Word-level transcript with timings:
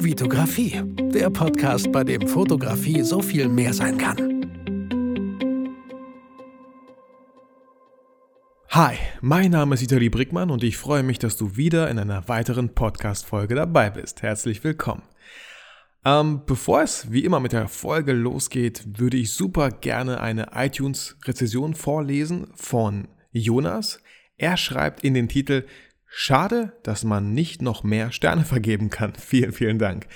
Vitografie, 0.00 0.80
der 1.12 1.28
Podcast, 1.28 1.90
bei 1.90 2.04
dem 2.04 2.28
Fotografie 2.28 3.02
so 3.02 3.20
viel 3.20 3.48
mehr 3.48 3.74
sein 3.74 3.98
kann. 3.98 4.16
Hi, 8.68 8.96
mein 9.20 9.50
Name 9.50 9.74
ist 9.74 9.80
Vitali 9.80 10.08
Brickmann 10.08 10.52
und 10.52 10.62
ich 10.62 10.76
freue 10.76 11.02
mich, 11.02 11.18
dass 11.18 11.36
du 11.36 11.56
wieder 11.56 11.90
in 11.90 11.98
einer 11.98 12.28
weiteren 12.28 12.76
Podcast-Folge 12.76 13.56
dabei 13.56 13.90
bist. 13.90 14.22
Herzlich 14.22 14.62
willkommen. 14.62 15.02
Ähm, 16.04 16.42
bevor 16.46 16.82
es 16.82 17.10
wie 17.10 17.24
immer 17.24 17.40
mit 17.40 17.50
der 17.50 17.66
Folge 17.66 18.12
losgeht, 18.12 18.84
würde 19.00 19.16
ich 19.16 19.32
super 19.32 19.70
gerne 19.70 20.20
eine 20.20 20.50
iTunes-Rezession 20.54 21.74
vorlesen 21.74 22.46
von 22.54 23.08
Jonas. 23.32 24.00
Er 24.36 24.56
schreibt 24.56 25.02
in 25.02 25.14
den 25.14 25.28
Titel 25.28 25.66
Schade, 26.10 26.72
dass 26.82 27.04
man 27.04 27.34
nicht 27.34 27.60
noch 27.60 27.84
mehr 27.84 28.12
Sterne 28.12 28.44
vergeben 28.44 28.90
kann. 28.90 29.12
Vielen, 29.18 29.52
vielen 29.52 29.78
Dank. 29.78 30.06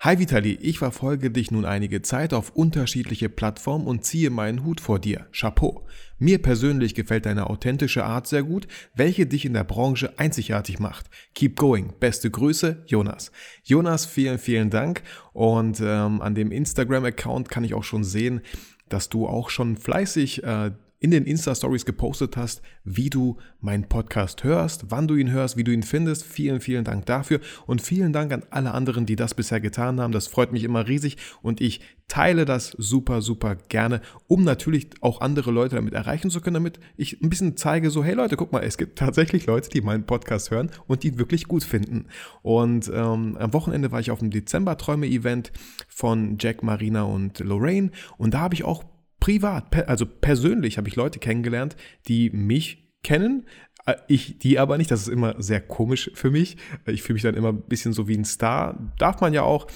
Hi 0.00 0.18
Vitali, 0.18 0.58
ich 0.60 0.78
verfolge 0.78 1.30
dich 1.30 1.50
nun 1.50 1.64
einige 1.64 2.02
Zeit 2.02 2.34
auf 2.34 2.50
unterschiedliche 2.50 3.30
Plattformen 3.30 3.86
und 3.86 4.04
ziehe 4.04 4.28
meinen 4.28 4.64
Hut 4.64 4.80
vor 4.80 4.98
dir. 4.98 5.28
Chapeau. 5.32 5.86
Mir 6.18 6.42
persönlich 6.42 6.94
gefällt 6.94 7.24
deine 7.24 7.48
authentische 7.48 8.04
Art 8.04 8.26
sehr 8.26 8.42
gut, 8.42 8.66
welche 8.94 9.26
dich 9.26 9.46
in 9.46 9.54
der 9.54 9.64
Branche 9.64 10.18
einzigartig 10.18 10.78
macht. 10.78 11.06
Keep 11.34 11.56
going. 11.56 11.94
Beste 12.00 12.30
Grüße, 12.30 12.82
Jonas. 12.86 13.32
Jonas, 13.62 14.04
vielen, 14.04 14.38
vielen 14.38 14.68
Dank. 14.68 15.02
Und 15.32 15.80
ähm, 15.80 16.20
an 16.20 16.34
dem 16.34 16.52
Instagram-Account 16.52 17.48
kann 17.48 17.64
ich 17.64 17.72
auch 17.72 17.84
schon 17.84 18.04
sehen, 18.04 18.42
dass 18.90 19.08
du 19.08 19.26
auch 19.26 19.48
schon 19.48 19.76
fleißig 19.76 20.44
äh, 20.44 20.72
in 21.04 21.10
den 21.10 21.26
Insta-Stories 21.26 21.84
gepostet 21.84 22.38
hast, 22.38 22.62
wie 22.82 23.10
du 23.10 23.36
meinen 23.60 23.90
Podcast 23.90 24.42
hörst, 24.42 24.86
wann 24.88 25.06
du 25.06 25.16
ihn 25.16 25.30
hörst, 25.30 25.58
wie 25.58 25.62
du 25.62 25.70
ihn 25.70 25.82
findest. 25.82 26.24
Vielen, 26.24 26.62
vielen 26.62 26.82
Dank 26.82 27.04
dafür 27.04 27.40
und 27.66 27.82
vielen 27.82 28.14
Dank 28.14 28.32
an 28.32 28.42
alle 28.48 28.72
anderen, 28.72 29.04
die 29.04 29.14
das 29.14 29.34
bisher 29.34 29.60
getan 29.60 30.00
haben. 30.00 30.14
Das 30.14 30.28
freut 30.28 30.50
mich 30.50 30.64
immer 30.64 30.88
riesig 30.88 31.18
und 31.42 31.60
ich 31.60 31.82
teile 32.08 32.46
das 32.46 32.70
super, 32.78 33.20
super 33.20 33.54
gerne, 33.54 34.00
um 34.28 34.44
natürlich 34.44 34.88
auch 35.02 35.20
andere 35.20 35.50
Leute 35.50 35.76
damit 35.76 35.92
erreichen 35.92 36.30
zu 36.30 36.40
können, 36.40 36.54
damit 36.54 36.80
ich 36.96 37.20
ein 37.20 37.28
bisschen 37.28 37.58
zeige, 37.58 37.90
so, 37.90 38.02
hey 38.02 38.14
Leute, 38.14 38.36
guck 38.36 38.52
mal, 38.52 38.64
es 38.64 38.78
gibt 38.78 38.98
tatsächlich 38.98 39.44
Leute, 39.44 39.68
die 39.68 39.82
meinen 39.82 40.06
Podcast 40.06 40.50
hören 40.50 40.70
und 40.86 41.02
die 41.02 41.18
wirklich 41.18 41.48
gut 41.48 41.64
finden. 41.64 42.06
Und 42.40 42.88
ähm, 42.88 43.36
am 43.38 43.52
Wochenende 43.52 43.92
war 43.92 44.00
ich 44.00 44.10
auf 44.10 44.20
dem 44.20 44.30
Dezember-Träume-Event 44.30 45.52
von 45.86 46.38
Jack, 46.40 46.62
Marina 46.62 47.02
und 47.02 47.40
Lorraine 47.40 47.90
und 48.16 48.32
da 48.32 48.40
habe 48.40 48.54
ich 48.54 48.64
auch 48.64 48.84
privat, 49.24 49.88
also 49.88 50.04
persönlich 50.04 50.76
habe 50.76 50.86
ich 50.86 50.96
Leute 50.96 51.18
kennengelernt, 51.18 51.76
die 52.08 52.28
mich 52.28 52.92
kennen, 53.02 53.46
äh, 53.86 53.94
ich 54.06 54.38
die 54.38 54.58
aber 54.58 54.76
nicht. 54.76 54.90
Das 54.90 55.00
ist 55.00 55.08
immer 55.08 55.40
sehr 55.42 55.62
komisch 55.62 56.10
für 56.12 56.30
mich. 56.30 56.58
Ich 56.84 57.02
fühle 57.02 57.14
mich 57.14 57.22
dann 57.22 57.34
immer 57.34 57.48
ein 57.48 57.62
bisschen 57.62 57.94
so 57.94 58.06
wie 58.06 58.18
ein 58.18 58.26
Star. 58.26 58.92
Darf 58.98 59.22
man 59.22 59.32
ja 59.32 59.40
auch. 59.40 59.66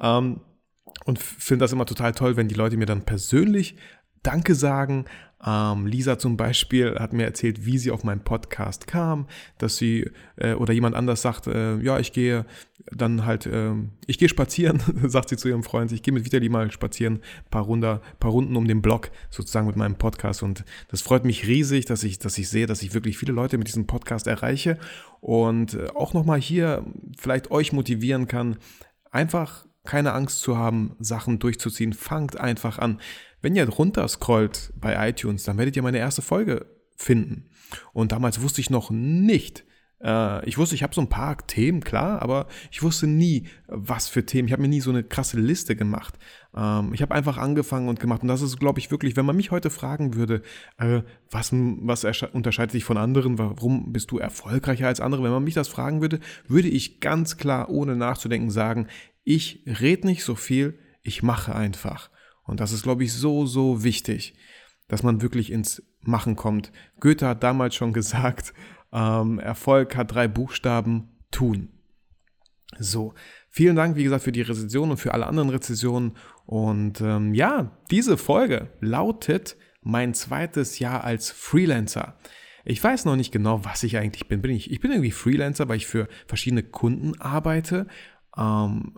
Ähm, 0.00 0.40
und 1.04 1.20
finde 1.20 1.62
das 1.62 1.72
immer 1.72 1.86
total 1.86 2.10
toll, 2.12 2.36
wenn 2.36 2.48
die 2.48 2.56
Leute 2.56 2.76
mir 2.76 2.86
dann 2.86 3.02
persönlich 3.02 3.76
Danke 4.24 4.56
sagen. 4.56 5.04
Ähm, 5.46 5.86
Lisa 5.86 6.18
zum 6.18 6.36
Beispiel 6.36 6.96
hat 6.98 7.12
mir 7.12 7.24
erzählt, 7.24 7.64
wie 7.64 7.78
sie 7.78 7.92
auf 7.92 8.02
meinen 8.02 8.24
Podcast 8.24 8.86
kam, 8.88 9.28
dass 9.58 9.76
sie 9.76 10.10
äh, 10.36 10.54
oder 10.54 10.72
jemand 10.72 10.96
anders 10.96 11.22
sagt, 11.22 11.46
äh, 11.46 11.76
ja, 11.78 12.00
ich 12.00 12.12
gehe 12.12 12.44
dann 12.90 13.24
halt, 13.24 13.46
äh, 13.46 13.72
ich 14.06 14.18
gehe 14.18 14.28
spazieren, 14.28 14.82
sagt 15.04 15.28
sie 15.28 15.36
zu 15.36 15.48
ihrem 15.48 15.62
Freund, 15.62 15.92
ich 15.92 16.02
gehe 16.02 16.12
mit 16.12 16.24
Vitali 16.24 16.48
mal 16.48 16.70
spazieren, 16.72 17.20
paar, 17.50 17.62
Runde, 17.62 18.00
paar 18.18 18.32
Runden 18.32 18.56
um 18.56 18.66
den 18.66 18.82
Block 18.82 19.10
sozusagen 19.30 19.68
mit 19.68 19.76
meinem 19.76 19.96
Podcast 19.96 20.42
und 20.42 20.64
das 20.88 21.00
freut 21.00 21.24
mich 21.24 21.46
riesig, 21.46 21.84
dass 21.84 22.02
ich, 22.02 22.18
dass 22.18 22.36
ich 22.38 22.48
sehe, 22.48 22.66
dass 22.66 22.82
ich 22.82 22.92
wirklich 22.92 23.16
viele 23.16 23.32
Leute 23.32 23.56
mit 23.56 23.68
diesem 23.68 23.86
Podcast 23.86 24.26
erreiche 24.26 24.78
und 25.20 25.74
äh, 25.74 25.86
auch 25.94 26.12
nochmal 26.12 26.40
hier 26.40 26.84
vielleicht 27.16 27.52
euch 27.52 27.72
motivieren 27.72 28.26
kann, 28.26 28.56
einfach 29.12 29.64
keine 29.86 30.12
Angst 30.12 30.40
zu 30.40 30.58
haben, 30.58 30.96
Sachen 30.98 31.38
durchzuziehen. 31.38 31.94
Fangt 31.94 32.38
einfach 32.38 32.78
an. 32.78 33.00
Wenn 33.46 33.54
ihr 33.54 33.68
runterscrollt 33.68 34.72
bei 34.74 35.08
iTunes, 35.08 35.44
dann 35.44 35.56
werdet 35.56 35.76
ihr 35.76 35.82
meine 35.84 35.98
erste 35.98 36.20
Folge 36.20 36.66
finden. 36.96 37.48
Und 37.92 38.10
damals 38.10 38.42
wusste 38.42 38.60
ich 38.60 38.70
noch 38.70 38.90
nicht, 38.90 39.64
äh, 40.02 40.44
ich 40.48 40.58
wusste, 40.58 40.74
ich 40.74 40.82
habe 40.82 40.92
so 40.92 41.00
ein 41.00 41.08
paar 41.08 41.46
Themen, 41.46 41.80
klar, 41.80 42.22
aber 42.22 42.48
ich 42.72 42.82
wusste 42.82 43.06
nie, 43.06 43.46
was 43.68 44.08
für 44.08 44.26
Themen. 44.26 44.48
Ich 44.48 44.52
habe 44.52 44.62
mir 44.62 44.68
nie 44.68 44.80
so 44.80 44.90
eine 44.90 45.04
krasse 45.04 45.38
Liste 45.38 45.76
gemacht. 45.76 46.18
Ähm, 46.56 46.92
ich 46.92 47.02
habe 47.02 47.14
einfach 47.14 47.38
angefangen 47.38 47.88
und 47.88 48.00
gemacht. 48.00 48.22
Und 48.22 48.26
das 48.26 48.42
ist, 48.42 48.58
glaube 48.58 48.80
ich, 48.80 48.90
wirklich, 48.90 49.14
wenn 49.14 49.26
man 49.26 49.36
mich 49.36 49.52
heute 49.52 49.70
fragen 49.70 50.16
würde, 50.16 50.42
äh, 50.78 51.02
was, 51.30 51.52
was 51.52 52.04
unterscheidet 52.32 52.74
dich 52.74 52.82
von 52.82 52.96
anderen, 52.96 53.38
warum 53.38 53.92
bist 53.92 54.10
du 54.10 54.18
erfolgreicher 54.18 54.88
als 54.88 55.00
andere, 55.00 55.22
wenn 55.22 55.30
man 55.30 55.44
mich 55.44 55.54
das 55.54 55.68
fragen 55.68 56.00
würde, 56.00 56.18
würde 56.48 56.66
ich 56.66 56.98
ganz 56.98 57.36
klar, 57.36 57.70
ohne 57.70 57.94
nachzudenken, 57.94 58.50
sagen, 58.50 58.88
ich 59.22 59.62
rede 59.66 60.08
nicht 60.08 60.24
so 60.24 60.34
viel, 60.34 60.80
ich 61.02 61.22
mache 61.22 61.54
einfach. 61.54 62.10
Und 62.46 62.60
das 62.60 62.72
ist, 62.72 62.82
glaube 62.82 63.04
ich, 63.04 63.12
so, 63.12 63.46
so 63.46 63.82
wichtig, 63.82 64.34
dass 64.88 65.02
man 65.02 65.22
wirklich 65.22 65.50
ins 65.50 65.82
Machen 66.00 66.36
kommt. 66.36 66.70
Goethe 67.00 67.26
hat 67.26 67.42
damals 67.42 67.74
schon 67.74 67.92
gesagt, 67.92 68.54
ähm, 68.92 69.38
Erfolg 69.38 69.96
hat 69.96 70.12
drei 70.12 70.28
Buchstaben, 70.28 71.08
tun. 71.30 71.68
So, 72.78 73.14
vielen 73.50 73.76
Dank, 73.76 73.96
wie 73.96 74.04
gesagt, 74.04 74.24
für 74.24 74.32
die 74.32 74.42
Rezession 74.42 74.90
und 74.90 74.96
für 74.96 75.14
alle 75.14 75.26
anderen 75.26 75.50
Rezessionen. 75.50 76.16
Und 76.44 77.00
ähm, 77.00 77.34
ja, 77.34 77.76
diese 77.90 78.16
Folge 78.16 78.70
lautet 78.80 79.56
mein 79.82 80.14
zweites 80.14 80.78
Jahr 80.78 81.04
als 81.04 81.30
Freelancer. 81.30 82.18
Ich 82.64 82.82
weiß 82.82 83.04
noch 83.04 83.14
nicht 83.14 83.30
genau, 83.30 83.64
was 83.64 83.84
ich 83.84 83.96
eigentlich 83.96 84.26
bin. 84.26 84.42
bin 84.42 84.50
ich, 84.50 84.72
ich 84.72 84.80
bin 84.80 84.90
irgendwie 84.90 85.12
Freelancer, 85.12 85.68
weil 85.68 85.76
ich 85.76 85.86
für 85.86 86.08
verschiedene 86.26 86.64
Kunden 86.64 87.20
arbeite 87.20 87.86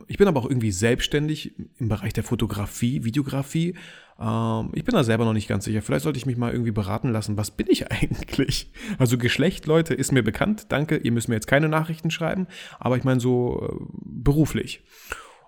ich 0.09 0.19
bin 0.19 0.27
aber 0.27 0.41
auch 0.41 0.49
irgendwie 0.49 0.73
selbstständig 0.73 1.53
im 1.79 1.89
Bereich 1.89 2.13
der 2.13 2.25
Fotografie, 2.25 3.05
Videografie. 3.05 3.75
Ähm, 4.21 4.71
ich 4.75 4.85
bin 4.85 4.95
da 4.95 5.05
selber 5.05 5.25
noch 5.25 5.33
nicht 5.33 5.49
ganz 5.49 5.65
sicher. 5.65 5.81
Vielleicht 5.81 6.03
sollte 6.03 6.19
ich 6.19 6.27
mich 6.27 6.37
mal 6.37 6.51
irgendwie 6.51 6.73
beraten 6.73 7.11
lassen. 7.11 7.37
Was 7.37 7.53
bin 7.53 7.69
ich 7.71 7.91
eigentlich? 7.93 8.73
Also 8.99 9.17
Geschlecht, 9.17 9.67
Leute, 9.67 9.95
ist 9.95 10.11
mir 10.11 10.25
bekannt. 10.25 10.67
Danke, 10.71 10.97
ihr 10.97 11.13
müsst 11.13 11.29
mir 11.29 11.37
jetzt 11.37 11.47
keine 11.47 11.69
Nachrichten 11.69 12.11
schreiben. 12.11 12.49
Aber 12.81 12.97
ich 12.97 13.05
meine 13.05 13.21
so 13.21 13.63
äh, 13.63 13.85
beruflich. 14.05 14.83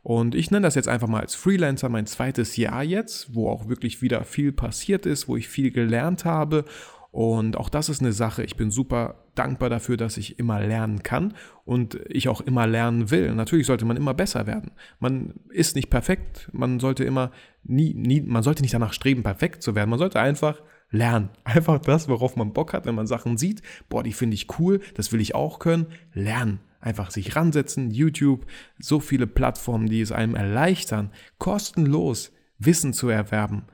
Und 0.02 0.34
ich 0.34 0.50
nenne 0.50 0.64
das 0.64 0.76
jetzt 0.76 0.88
einfach 0.88 1.08
mal 1.08 1.20
als 1.20 1.34
Freelancer 1.34 1.88
mein 1.88 2.06
zweites 2.06 2.56
Jahr 2.56 2.82
jetzt, 2.82 3.34
wo 3.34 3.50
auch 3.50 3.68
wirklich 3.68 4.00
wieder 4.00 4.24
viel 4.24 4.52
passiert 4.52 5.04
ist, 5.04 5.28
wo 5.28 5.36
ich 5.36 5.48
viel 5.48 5.72
gelernt 5.72 6.24
habe 6.24 6.64
und 7.12 7.56
auch 7.56 7.68
das 7.68 7.88
ist 7.88 8.00
eine 8.00 8.12
Sache. 8.12 8.44
Ich 8.44 8.56
bin 8.56 8.70
super 8.70 9.24
dankbar 9.34 9.68
dafür, 9.68 9.96
dass 9.96 10.16
ich 10.16 10.38
immer 10.38 10.60
lernen 10.60 11.02
kann 11.02 11.34
und 11.64 11.98
ich 12.08 12.28
auch 12.28 12.40
immer 12.40 12.66
lernen 12.66 13.10
will. 13.10 13.34
Natürlich 13.34 13.66
sollte 13.66 13.84
man 13.84 13.96
immer 13.96 14.14
besser 14.14 14.46
werden. 14.46 14.70
Man 15.00 15.34
ist 15.50 15.74
nicht 15.74 15.90
perfekt. 15.90 16.48
Man 16.52 16.78
sollte 16.78 17.02
immer 17.02 17.32
nie, 17.64 17.94
nie, 17.94 18.20
man 18.20 18.44
sollte 18.44 18.62
nicht 18.62 18.74
danach 18.74 18.92
streben, 18.92 19.24
perfekt 19.24 19.62
zu 19.62 19.74
werden. 19.74 19.90
Man 19.90 19.98
sollte 19.98 20.20
einfach 20.20 20.62
lernen. 20.90 21.30
Einfach 21.44 21.80
das, 21.80 22.08
worauf 22.08 22.36
man 22.36 22.52
Bock 22.52 22.72
hat, 22.72 22.86
wenn 22.86 22.94
man 22.94 23.06
Sachen 23.06 23.36
sieht. 23.38 23.62
Boah, 23.88 24.02
die 24.02 24.12
finde 24.12 24.34
ich 24.34 24.58
cool. 24.58 24.80
Das 24.94 25.12
will 25.12 25.20
ich 25.20 25.34
auch 25.34 25.58
können. 25.58 25.86
Lernen. 26.14 26.60
Einfach 26.80 27.10
sich 27.10 27.34
ransetzen. 27.34 27.90
YouTube. 27.90 28.46
So 28.78 29.00
viele 29.00 29.26
Plattformen, 29.26 29.88
die 29.88 30.00
es 30.00 30.12
einem 30.12 30.36
erleichtern, 30.36 31.10
kostenlos 31.38 32.32
Wissen 32.58 32.92
zu 32.92 33.08
erwerben 33.08 33.64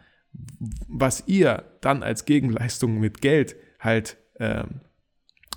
was 0.88 1.24
ihr 1.26 1.64
dann 1.80 2.02
als 2.02 2.24
Gegenleistung 2.24 2.98
mit 2.98 3.20
Geld 3.20 3.56
halt 3.78 4.16
äh, 4.34 4.64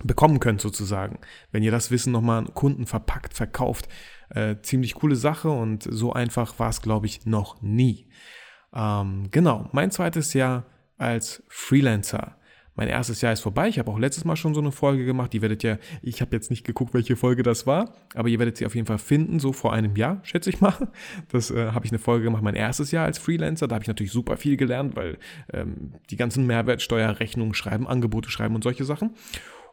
bekommen 0.03 0.40
könnt 0.40 0.62
sozusagen. 0.62 1.19
Wenn 1.51 1.63
ihr 1.63 1.72
das 1.72 1.91
Wissen 1.91 2.12
nochmal 2.12 2.40
an 2.40 2.53
Kunden 2.53 2.85
verpackt, 2.85 3.34
verkauft. 3.34 3.88
Äh, 4.29 4.57
ziemlich 4.62 4.95
coole 4.95 5.16
Sache 5.16 5.50
und 5.50 5.84
so 5.84 6.13
einfach 6.13 6.59
war 6.59 6.69
es, 6.69 6.81
glaube 6.81 7.07
ich, 7.07 7.25
noch 7.25 7.62
nie. 7.62 8.07
Ähm, 8.73 9.29
genau, 9.31 9.68
mein 9.72 9.91
zweites 9.91 10.34
Jahr 10.34 10.66
als 10.97 11.44
Freelancer. 11.50 12.38
Mein 12.79 12.88
erstes 12.88 13.19
Jahr 13.19 13.34
ist 13.34 13.41
vorbei. 13.41 13.67
Ich 13.67 13.78
habe 13.78 13.91
auch 13.91 14.00
letztes 14.00 14.23
Mal 14.23 14.38
schon 14.38 14.53
so 14.53 14.62
eine 14.62 14.72
Folge 14.72 15.03
gemacht. 15.03 15.34
Die 15.34 15.41
werdet 15.41 15.66
ihr, 15.66 15.79
ich 16.01 16.22
habe 16.22 16.34
jetzt 16.34 16.50
nicht 16.50 16.66
geguckt, 16.66 16.94
welche 16.94 17.17
Folge 17.17 17.44
das 17.44 17.67
war, 17.67 17.94
aber 18.16 18.29
ihr 18.29 18.40
werdet 18.40 18.56
sie 18.56 18.66
auf 18.66 18.73
jeden 18.73 18.88
Fall 18.88 19.00
finden, 19.00 19.41
so 19.41 19.51
vor 19.51 19.73
einem 19.73 19.98
Jahr, 19.98 20.21
schätze 20.24 20.50
ich 20.50 20.62
mal. 20.62 20.88
Das 21.27 21.51
äh, 21.51 21.74
habe 21.74 21.86
ich 21.86 21.92
eine 21.92 22.00
Folge 22.00 22.24
gemacht, 22.24 22.42
mein 22.42 22.56
erstes 22.56 22.92
Jahr 22.92 23.03
als 23.03 23.18
Freelancer. 23.18 23.68
Da 23.68 23.75
habe 23.75 23.83
ich 23.83 23.89
natürlich 23.89 24.13
super 24.13 24.38
viel 24.38 24.56
gelernt, 24.56 24.95
weil 24.95 25.18
ähm, 25.51 25.95
die 26.09 26.15
ganzen 26.15 26.48
Mehrwertsteuerrechnungen 26.48 27.53
schreiben, 27.53 27.86
Angebote 27.86 28.31
schreiben 28.31 28.56
und 28.56 28.63
solche 28.63 28.86
Sachen. 28.86 29.13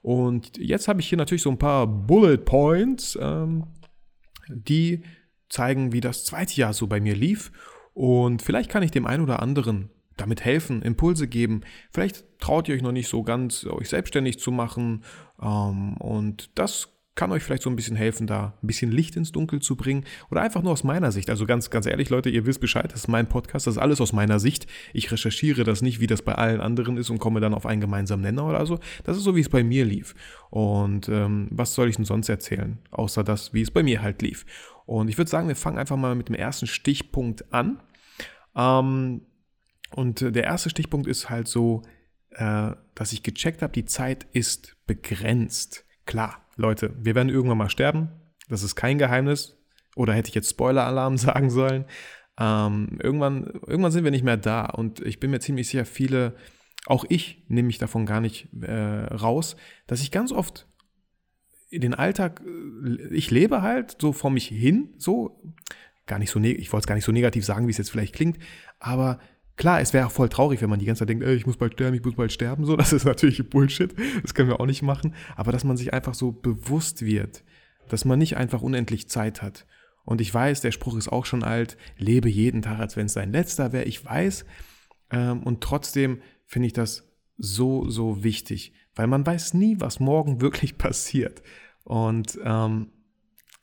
Und 0.02 0.58
jetzt 0.58 0.88
habe 0.88 1.00
ich 1.00 1.08
hier 1.08 1.16
natürlich 1.16 1.42
so 1.42 1.50
ein 1.50 1.58
paar 1.58 1.86
Bullet 1.86 2.38
Points, 2.38 3.16
ähm, 3.22 3.69
die 4.48 5.04
zeigen, 5.48 5.92
wie 5.92 6.00
das 6.00 6.25
zweite 6.25 6.56
Jahr 6.56 6.72
so 6.72 6.88
bei 6.88 7.00
mir 7.00 7.14
lief. 7.14 7.52
Und 7.94 8.42
vielleicht 8.42 8.69
kann 8.69 8.82
ich 8.82 8.90
dem 8.90 9.06
einen 9.06 9.22
oder 9.22 9.40
anderen 9.40 9.90
damit 10.16 10.44
helfen, 10.44 10.82
Impulse 10.82 11.28
geben. 11.28 11.62
Vielleicht 11.92 12.24
traut 12.38 12.68
ihr 12.68 12.74
euch 12.74 12.82
noch 12.82 12.92
nicht 12.92 13.08
so 13.08 13.22
ganz, 13.22 13.66
euch 13.66 13.88
selbstständig 13.88 14.38
zu 14.38 14.50
machen. 14.50 15.04
Ähm, 15.40 15.96
und 15.98 16.50
das 16.54 16.96
kann 17.16 17.32
euch 17.32 17.42
vielleicht 17.42 17.62
so 17.62 17.70
ein 17.70 17.76
bisschen 17.76 17.96
helfen, 17.96 18.26
da 18.26 18.52
ein 18.62 18.66
bisschen 18.66 18.92
Licht 18.92 19.16
ins 19.16 19.32
Dunkel 19.32 19.60
zu 19.60 19.74
bringen. 19.74 20.04
Oder 20.30 20.42
einfach 20.42 20.62
nur 20.62 20.72
aus 20.72 20.84
meiner 20.84 21.10
Sicht. 21.10 21.30
Also 21.30 21.46
ganz, 21.46 21.70
ganz 21.70 21.86
ehrlich, 21.86 22.10
Leute, 22.10 22.28
ihr 22.28 22.44
wisst 22.46 22.60
Bescheid, 22.60 22.92
das 22.92 23.00
ist 23.00 23.08
mein 23.08 23.26
Podcast, 23.26 23.66
das 23.66 23.76
ist 23.76 23.82
alles 23.82 24.00
aus 24.00 24.12
meiner 24.12 24.38
Sicht. 24.38 24.66
Ich 24.92 25.10
recherchiere 25.10 25.64
das 25.64 25.80
nicht, 25.80 25.98
wie 25.98 26.06
das 26.06 26.22
bei 26.22 26.34
allen 26.34 26.60
anderen 26.60 26.98
ist 26.98 27.10
und 27.10 27.18
komme 27.18 27.40
dann 27.40 27.54
auf 27.54 27.66
einen 27.66 27.80
gemeinsamen 27.80 28.22
Nenner 28.22 28.46
oder 28.46 28.66
so. 28.66 28.78
Das 29.04 29.16
ist 29.16 29.24
so, 29.24 29.34
wie 29.34 29.40
es 29.40 29.48
bei 29.48 29.64
mir 29.64 29.86
lief. 29.86 30.14
Und 30.50 31.08
ähm, 31.08 31.48
was 31.50 31.74
soll 31.74 31.88
ich 31.88 31.96
denn 31.96 32.04
sonst 32.04 32.28
erzählen, 32.28 32.78
außer 32.90 33.24
das, 33.24 33.54
wie 33.54 33.62
es 33.62 33.70
bei 33.70 33.82
mir 33.82 34.02
halt 34.02 34.20
lief. 34.20 34.44
Und 34.84 35.08
ich 35.08 35.16
würde 35.18 35.30
sagen, 35.30 35.48
wir 35.48 35.56
fangen 35.56 35.78
einfach 35.78 35.96
mal 35.96 36.14
mit 36.14 36.28
dem 36.28 36.34
ersten 36.34 36.66
Stichpunkt 36.66 37.52
an. 37.52 37.80
Ähm, 38.54 39.22
und 39.94 40.20
der 40.20 40.44
erste 40.44 40.70
Stichpunkt 40.70 41.06
ist 41.06 41.30
halt 41.30 41.48
so, 41.48 41.82
äh, 42.30 42.72
dass 42.94 43.12
ich 43.12 43.22
gecheckt 43.22 43.62
habe, 43.62 43.72
die 43.72 43.84
Zeit 43.84 44.26
ist 44.32 44.76
begrenzt. 44.86 45.84
Klar, 46.06 46.44
Leute, 46.56 46.94
wir 47.00 47.14
werden 47.14 47.28
irgendwann 47.28 47.58
mal 47.58 47.70
sterben. 47.70 48.10
Das 48.48 48.62
ist 48.62 48.74
kein 48.76 48.98
Geheimnis. 48.98 49.58
Oder 49.94 50.12
hätte 50.12 50.28
ich 50.28 50.34
jetzt 50.34 50.50
Spoiler-Alarm 50.50 51.16
sagen 51.18 51.50
sollen. 51.50 51.86
Ähm, 52.38 52.98
irgendwann, 53.02 53.44
irgendwann 53.66 53.92
sind 53.92 54.04
wir 54.04 54.10
nicht 54.10 54.24
mehr 54.24 54.36
da. 54.36 54.66
Und 54.66 55.00
ich 55.00 55.20
bin 55.20 55.30
mir 55.30 55.40
ziemlich 55.40 55.68
sicher, 55.68 55.86
viele, 55.86 56.36
auch 56.84 57.04
ich 57.08 57.44
nehme 57.48 57.66
mich 57.66 57.78
davon 57.78 58.06
gar 58.06 58.20
nicht 58.20 58.48
äh, 58.62 59.04
raus, 59.14 59.56
dass 59.86 60.02
ich 60.02 60.10
ganz 60.10 60.32
oft 60.32 60.68
den 61.72 61.94
Alltag, 61.94 62.42
äh, 62.46 63.14
ich 63.14 63.30
lebe 63.30 63.62
halt 63.62 63.96
so 64.00 64.12
vor 64.12 64.30
mich 64.30 64.48
hin, 64.48 64.94
so, 64.98 65.40
gar 66.06 66.18
nicht 66.18 66.30
so, 66.30 66.40
ich 66.40 66.72
wollte 66.72 66.84
es 66.84 66.86
gar 66.86 66.94
nicht 66.94 67.04
so 67.04 67.12
negativ 67.12 67.44
sagen, 67.44 67.66
wie 67.66 67.70
es 67.70 67.78
jetzt 67.78 67.90
vielleicht 67.90 68.14
klingt, 68.14 68.38
aber 68.78 69.18
Klar, 69.56 69.80
es 69.80 69.94
wäre 69.94 70.06
auch 70.06 70.12
voll 70.12 70.28
traurig, 70.28 70.60
wenn 70.60 70.68
man 70.68 70.78
die 70.78 70.84
ganze 70.84 71.00
Zeit 71.00 71.08
denkt, 71.08 71.24
ey, 71.24 71.34
ich 71.34 71.46
muss 71.46 71.56
bald 71.56 71.72
sterben, 71.72 71.96
ich 71.96 72.04
muss 72.04 72.14
bald 72.14 72.30
sterben. 72.30 72.66
So, 72.66 72.76
das 72.76 72.92
ist 72.92 73.04
natürlich 73.04 73.48
Bullshit. 73.48 73.94
Das 74.22 74.34
können 74.34 74.50
wir 74.50 74.60
auch 74.60 74.66
nicht 74.66 74.82
machen. 74.82 75.14
Aber 75.34 75.50
dass 75.50 75.64
man 75.64 75.76
sich 75.76 75.94
einfach 75.94 76.14
so 76.14 76.32
bewusst 76.32 77.02
wird, 77.02 77.42
dass 77.88 78.04
man 78.04 78.18
nicht 78.18 78.36
einfach 78.36 78.60
unendlich 78.60 79.08
Zeit 79.08 79.40
hat. 79.40 79.66
Und 80.04 80.20
ich 80.20 80.32
weiß, 80.32 80.60
der 80.60 80.72
Spruch 80.72 80.96
ist 80.96 81.08
auch 81.08 81.24
schon 81.26 81.42
alt, 81.42 81.76
lebe 81.96 82.28
jeden 82.28 82.62
Tag, 82.62 82.78
als 82.78 82.96
wenn 82.96 83.06
es 83.06 83.14
dein 83.14 83.32
letzter 83.32 83.72
wäre. 83.72 83.84
Ich 83.84 84.04
weiß. 84.04 84.44
Ähm, 85.10 85.42
und 85.42 85.62
trotzdem 85.62 86.20
finde 86.44 86.66
ich 86.66 86.72
das 86.74 87.10
so, 87.38 87.88
so 87.88 88.22
wichtig, 88.22 88.72
weil 88.94 89.06
man 89.06 89.26
weiß 89.26 89.54
nie, 89.54 89.80
was 89.80 90.00
morgen 90.00 90.40
wirklich 90.42 90.76
passiert. 90.76 91.42
Und 91.84 92.38
ähm, 92.44 92.92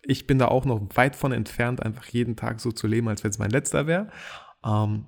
ich 0.02 0.28
bin 0.28 0.40
da 0.40 0.48
auch 0.48 0.66
noch 0.66 0.82
weit 0.96 1.16
von 1.16 1.32
entfernt, 1.32 1.82
einfach 1.82 2.06
jeden 2.08 2.36
Tag 2.36 2.60
so 2.60 2.72
zu 2.72 2.88
leben, 2.88 3.08
als 3.08 3.24
wenn 3.24 3.32
es 3.32 3.40
mein 3.40 3.52
letzter 3.52 3.88
wäre. 3.88 4.10
Ähm, 4.66 5.06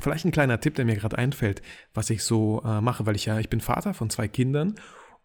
Vielleicht 0.00 0.24
ein 0.24 0.30
kleiner 0.30 0.60
Tipp, 0.60 0.74
der 0.74 0.84
mir 0.84 0.96
gerade 0.96 1.18
einfällt, 1.18 1.62
was 1.94 2.10
ich 2.10 2.22
so 2.22 2.62
äh, 2.64 2.80
mache, 2.80 3.06
weil 3.06 3.16
ich 3.16 3.26
ja, 3.26 3.38
ich 3.38 3.48
bin 3.48 3.60
Vater 3.60 3.94
von 3.94 4.10
zwei 4.10 4.28
Kindern 4.28 4.74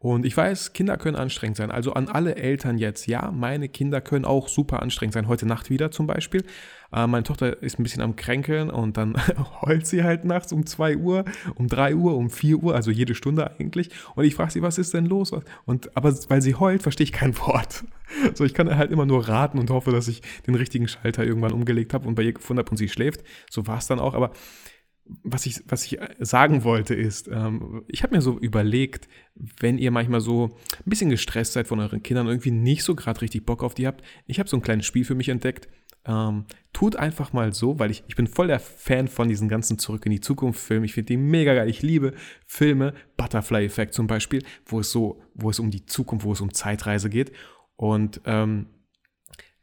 und 0.03 0.25
ich 0.25 0.35
weiß, 0.35 0.73
Kinder 0.73 0.97
können 0.97 1.15
anstrengend 1.15 1.55
sein. 1.55 1.71
Also 1.71 1.93
an 1.93 2.09
alle 2.09 2.35
Eltern 2.35 2.77
jetzt, 2.77 3.07
ja, 3.07 3.31
meine 3.31 3.69
Kinder 3.69 4.01
können 4.01 4.25
auch 4.25 4.49
super 4.49 4.81
anstrengend 4.81 5.13
sein. 5.13 5.29
Heute 5.29 5.45
Nacht 5.45 5.69
wieder 5.69 5.91
zum 5.91 6.07
Beispiel. 6.07 6.43
Äh, 6.91 7.07
meine 7.07 7.23
Tochter 7.23 7.63
ist 7.63 7.79
ein 7.79 7.83
bisschen 7.83 8.01
am 8.01 8.17
Kränkeln 8.17 8.69
und 8.69 8.97
dann 8.97 9.15
heult 9.61 9.87
sie 9.87 10.03
halt 10.03 10.25
nachts 10.25 10.51
um 10.51 10.65
2 10.65 10.97
Uhr, 10.97 11.23
um 11.55 11.69
3 11.69 11.95
Uhr, 11.95 12.17
um 12.17 12.29
4 12.29 12.57
Uhr, 12.57 12.75
also 12.75 12.91
jede 12.91 13.15
Stunde 13.15 13.51
eigentlich. 13.57 13.91
Und 14.15 14.25
ich 14.25 14.35
frage 14.35 14.51
sie, 14.51 14.61
was 14.61 14.77
ist 14.77 14.93
denn 14.93 15.05
los? 15.05 15.31
Und, 15.63 15.95
aber 15.95 16.13
weil 16.27 16.41
sie 16.41 16.55
heult, 16.55 16.83
verstehe 16.83 17.05
ich 17.05 17.13
kein 17.13 17.37
Wort. 17.39 17.85
So, 18.33 18.43
ich 18.43 18.53
kann 18.53 18.75
halt 18.75 18.91
immer 18.91 19.05
nur 19.05 19.29
raten 19.29 19.57
und 19.57 19.69
hoffe, 19.69 19.91
dass 19.91 20.09
ich 20.09 20.21
den 20.45 20.55
richtigen 20.55 20.89
Schalter 20.89 21.23
irgendwann 21.23 21.53
umgelegt 21.53 21.93
habe 21.93 22.09
und 22.09 22.15
bei 22.15 22.23
ihr 22.23 22.33
gefunden 22.33 22.59
habe 22.59 22.71
und 22.71 22.77
sie 22.77 22.89
schläft. 22.89 23.23
So 23.49 23.67
war 23.67 23.77
es 23.77 23.87
dann 23.87 23.99
auch. 23.99 24.15
Aber 24.15 24.33
was 25.05 25.45
ich, 25.45 25.61
was 25.67 25.85
ich 25.85 25.99
sagen 26.19 26.63
wollte 26.63 26.95
ist, 26.95 27.27
ähm, 27.27 27.83
ich 27.87 28.03
habe 28.03 28.15
mir 28.15 28.21
so 28.21 28.39
überlegt, 28.39 29.07
wenn 29.59 29.77
ihr 29.77 29.91
manchmal 29.91 30.21
so 30.21 30.57
ein 30.77 30.89
bisschen 30.89 31.09
gestresst 31.09 31.53
seid 31.53 31.67
von 31.67 31.79
euren 31.79 32.03
Kindern, 32.03 32.27
irgendwie 32.27 32.51
nicht 32.51 32.83
so 32.83 32.95
gerade 32.95 33.21
richtig 33.21 33.45
Bock 33.45 33.63
auf 33.63 33.73
die 33.73 33.87
habt, 33.87 34.03
ich 34.27 34.39
habe 34.39 34.49
so 34.49 34.57
ein 34.57 34.61
kleines 34.61 34.85
Spiel 34.85 35.03
für 35.03 35.15
mich 35.15 35.29
entdeckt. 35.29 35.67
Ähm, 36.05 36.45
tut 36.73 36.97
einfach 36.97 37.31
mal 37.31 37.53
so, 37.53 37.79
weil 37.79 37.89
ich, 37.89 38.03
ich 38.07 38.17
bin 38.17 38.27
voll 38.27 38.47
der 38.47 38.59
Fan 38.59 39.07
von 39.07 39.29
diesen 39.29 39.47
ganzen 39.47 39.79
Zurück 39.79 40.05
in 40.05 40.11
die 40.11 40.19
Zukunft 40.19 40.59
Filmen. 40.59 40.83
Ich 40.83 40.93
finde 40.93 41.07
die 41.07 41.17
mega 41.17 41.53
geil. 41.53 41.69
Ich 41.69 41.81
liebe 41.81 42.13
Filme, 42.45 42.93
Butterfly 43.15 43.65
Effect 43.65 43.93
zum 43.93 44.07
Beispiel, 44.07 44.43
wo 44.65 44.81
es 44.81 44.91
so, 44.91 45.21
wo 45.33 45.49
es 45.49 45.59
um 45.59 45.71
die 45.71 45.85
Zukunft, 45.85 46.25
wo 46.25 46.33
es 46.33 46.41
um 46.41 46.53
Zeitreise 46.53 47.09
geht. 47.09 47.31
Und 47.77 48.19
ähm, 48.25 48.67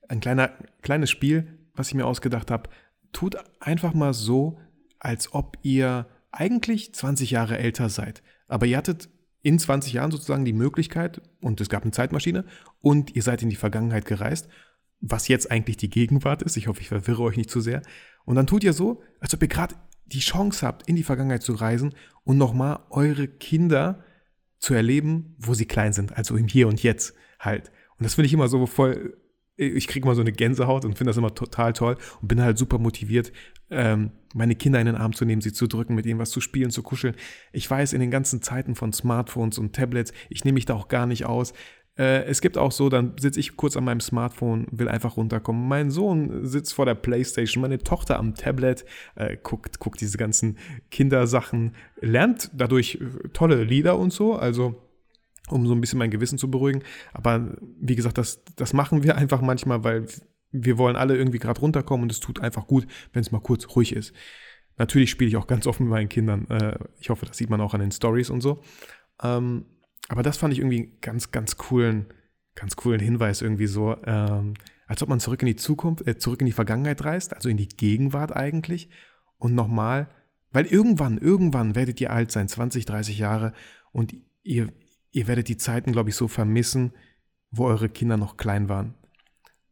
ein 0.08 0.20
kleiner, 0.20 0.52
kleines 0.80 1.10
Spiel, 1.10 1.58
was 1.74 1.88
ich 1.88 1.94
mir 1.94 2.06
ausgedacht 2.06 2.50
habe, 2.50 2.70
tut 3.12 3.36
einfach 3.60 3.92
mal 3.92 4.14
so, 4.14 4.58
als 5.00 5.32
ob 5.34 5.58
ihr 5.62 6.06
eigentlich 6.30 6.94
20 6.94 7.32
Jahre 7.32 7.58
älter 7.58 7.88
seid. 7.88 8.22
Aber 8.46 8.66
ihr 8.66 8.76
hattet 8.76 9.08
in 9.42 9.58
20 9.58 9.94
Jahren 9.94 10.10
sozusagen 10.10 10.44
die 10.44 10.52
Möglichkeit, 10.52 11.22
und 11.40 11.60
es 11.60 11.68
gab 11.68 11.82
eine 11.82 11.92
Zeitmaschine, 11.92 12.44
und 12.80 13.16
ihr 13.16 13.22
seid 13.22 13.42
in 13.42 13.50
die 13.50 13.56
Vergangenheit 13.56 14.04
gereist, 14.04 14.48
was 15.00 15.28
jetzt 15.28 15.50
eigentlich 15.50 15.78
die 15.78 15.90
Gegenwart 15.90 16.42
ist. 16.42 16.56
Ich 16.56 16.68
hoffe, 16.68 16.82
ich 16.82 16.88
verwirre 16.88 17.22
euch 17.22 17.36
nicht 17.36 17.50
zu 17.50 17.60
sehr. 17.60 17.82
Und 18.24 18.36
dann 18.36 18.46
tut 18.46 18.62
ihr 18.62 18.74
so, 18.74 19.02
als 19.18 19.34
ob 19.34 19.42
ihr 19.42 19.48
gerade 19.48 19.74
die 20.04 20.20
Chance 20.20 20.66
habt, 20.66 20.88
in 20.88 20.96
die 20.96 21.02
Vergangenheit 21.02 21.42
zu 21.42 21.54
reisen 21.54 21.94
und 22.24 22.36
nochmal 22.36 22.80
eure 22.90 23.28
Kinder 23.28 24.04
zu 24.58 24.74
erleben, 24.74 25.36
wo 25.38 25.54
sie 25.54 25.64
klein 25.64 25.92
sind, 25.94 26.16
also 26.16 26.36
im 26.36 26.48
Hier 26.48 26.68
und 26.68 26.82
Jetzt 26.82 27.14
halt. 27.38 27.70
Und 27.96 28.04
das 28.04 28.14
finde 28.14 28.26
ich 28.26 28.34
immer 28.34 28.48
so 28.48 28.66
voll, 28.66 29.16
ich 29.60 29.86
kriege 29.86 30.06
immer 30.06 30.14
so 30.14 30.22
eine 30.22 30.32
Gänsehaut 30.32 30.84
und 30.84 30.96
finde 30.96 31.10
das 31.10 31.16
immer 31.16 31.34
total 31.34 31.72
toll 31.72 31.96
und 32.22 32.28
bin 32.28 32.40
halt 32.40 32.58
super 32.58 32.78
motiviert, 32.78 33.32
ähm, 33.70 34.10
meine 34.34 34.54
Kinder 34.54 34.80
in 34.80 34.86
den 34.86 34.96
Arm 34.96 35.12
zu 35.12 35.24
nehmen, 35.24 35.42
sie 35.42 35.52
zu 35.52 35.66
drücken, 35.66 35.94
mit 35.94 36.06
ihnen 36.06 36.18
was 36.18 36.30
zu 36.30 36.40
spielen, 36.40 36.70
zu 36.70 36.82
kuscheln. 36.82 37.14
Ich 37.52 37.70
weiß, 37.70 37.92
in 37.92 38.00
den 38.00 38.10
ganzen 38.10 38.42
Zeiten 38.42 38.74
von 38.74 38.92
Smartphones 38.92 39.58
und 39.58 39.74
Tablets, 39.74 40.12
ich 40.28 40.44
nehme 40.44 40.54
mich 40.54 40.66
da 40.66 40.74
auch 40.74 40.88
gar 40.88 41.06
nicht 41.06 41.26
aus. 41.26 41.52
Äh, 41.98 42.24
es 42.24 42.40
gibt 42.40 42.56
auch 42.56 42.72
so, 42.72 42.88
dann 42.88 43.14
sitze 43.18 43.40
ich 43.40 43.56
kurz 43.56 43.76
an 43.76 43.84
meinem 43.84 44.00
Smartphone, 44.00 44.66
will 44.70 44.88
einfach 44.88 45.16
runterkommen. 45.16 45.68
Mein 45.68 45.90
Sohn 45.90 46.46
sitzt 46.46 46.72
vor 46.72 46.86
der 46.86 46.94
Playstation, 46.94 47.60
meine 47.60 47.78
Tochter 47.78 48.18
am 48.18 48.34
Tablet, 48.34 48.84
äh, 49.16 49.36
guckt, 49.42 49.78
guckt 49.80 50.00
diese 50.00 50.16
ganzen 50.16 50.56
Kindersachen, 50.90 51.74
lernt 52.00 52.50
dadurch 52.54 52.98
äh, 53.00 53.28
tolle 53.32 53.62
Lieder 53.64 53.98
und 53.98 54.12
so. 54.12 54.34
Also 54.34 54.89
um 55.52 55.66
so 55.66 55.74
ein 55.74 55.80
bisschen 55.80 55.98
mein 55.98 56.10
Gewissen 56.10 56.38
zu 56.38 56.50
beruhigen. 56.50 56.82
Aber 57.12 57.56
wie 57.80 57.96
gesagt, 57.96 58.18
das, 58.18 58.42
das 58.56 58.72
machen 58.72 59.02
wir 59.02 59.16
einfach 59.16 59.40
manchmal, 59.40 59.84
weil 59.84 60.06
wir 60.52 60.78
wollen 60.78 60.96
alle 60.96 61.16
irgendwie 61.16 61.38
gerade 61.38 61.60
runterkommen 61.60 62.04
und 62.04 62.12
es 62.12 62.20
tut 62.20 62.40
einfach 62.40 62.66
gut, 62.66 62.86
wenn 63.12 63.20
es 63.20 63.32
mal 63.32 63.40
kurz 63.40 63.68
ruhig 63.74 63.94
ist. 63.94 64.12
Natürlich 64.76 65.10
spiele 65.10 65.28
ich 65.28 65.36
auch 65.36 65.46
ganz 65.46 65.66
offen 65.66 65.84
mit 65.84 65.90
meinen 65.90 66.08
Kindern. 66.08 66.48
Äh, 66.48 66.78
ich 66.98 67.10
hoffe, 67.10 67.26
das 67.26 67.36
sieht 67.36 67.50
man 67.50 67.60
auch 67.60 67.74
an 67.74 67.80
den 67.80 67.92
Stories 67.92 68.30
und 68.30 68.40
so. 68.40 68.62
Ähm, 69.22 69.66
aber 70.08 70.22
das 70.22 70.38
fand 70.38 70.52
ich 70.52 70.58
irgendwie 70.58 70.96
ganz, 71.00 71.30
ganz 71.30 71.56
coolen, 71.56 72.06
ganz 72.54 72.76
coolen 72.76 73.00
Hinweis 73.00 73.42
irgendwie 73.42 73.66
so, 73.66 73.96
ähm, 74.04 74.54
als 74.86 75.02
ob 75.02 75.08
man 75.08 75.20
zurück 75.20 75.42
in 75.42 75.46
die 75.46 75.56
Zukunft, 75.56 76.06
äh, 76.06 76.18
zurück 76.18 76.40
in 76.40 76.46
die 76.46 76.52
Vergangenheit 76.52 77.04
reist, 77.04 77.34
also 77.34 77.48
in 77.48 77.56
die 77.56 77.68
Gegenwart 77.68 78.34
eigentlich 78.34 78.88
und 79.38 79.54
nochmal, 79.54 80.08
weil 80.50 80.66
irgendwann, 80.66 81.18
irgendwann 81.18 81.76
werdet 81.76 82.00
ihr 82.00 82.10
alt 82.12 82.32
sein, 82.32 82.48
20, 82.48 82.86
30 82.86 83.18
Jahre 83.18 83.52
und 83.92 84.14
ihr, 84.42 84.72
ihr 85.12 85.26
werdet 85.26 85.48
die 85.48 85.56
Zeiten, 85.56 85.92
glaube 85.92 86.10
ich, 86.10 86.16
so 86.16 86.28
vermissen, 86.28 86.92
wo 87.50 87.66
eure 87.66 87.88
Kinder 87.88 88.16
noch 88.16 88.36
klein 88.36 88.68
waren. 88.68 88.94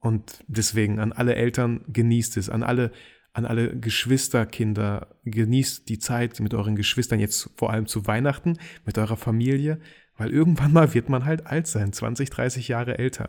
Und 0.00 0.44
deswegen 0.46 0.98
an 0.98 1.12
alle 1.12 1.34
Eltern 1.34 1.84
genießt 1.88 2.36
es, 2.36 2.50
an 2.50 2.62
alle, 2.62 2.92
an 3.32 3.44
alle 3.44 3.76
Geschwisterkinder, 3.78 5.08
genießt 5.24 5.88
die 5.88 5.98
Zeit 5.98 6.40
mit 6.40 6.54
euren 6.54 6.76
Geschwistern 6.76 7.20
jetzt 7.20 7.50
vor 7.56 7.70
allem 7.70 7.86
zu 7.86 8.06
Weihnachten, 8.06 8.58
mit 8.84 8.98
eurer 8.98 9.16
Familie, 9.16 9.80
weil 10.16 10.30
irgendwann 10.30 10.72
mal 10.72 10.94
wird 10.94 11.08
man 11.08 11.24
halt 11.24 11.46
alt 11.46 11.66
sein, 11.66 11.92
20, 11.92 12.30
30 12.30 12.68
Jahre 12.68 12.98
älter. 12.98 13.28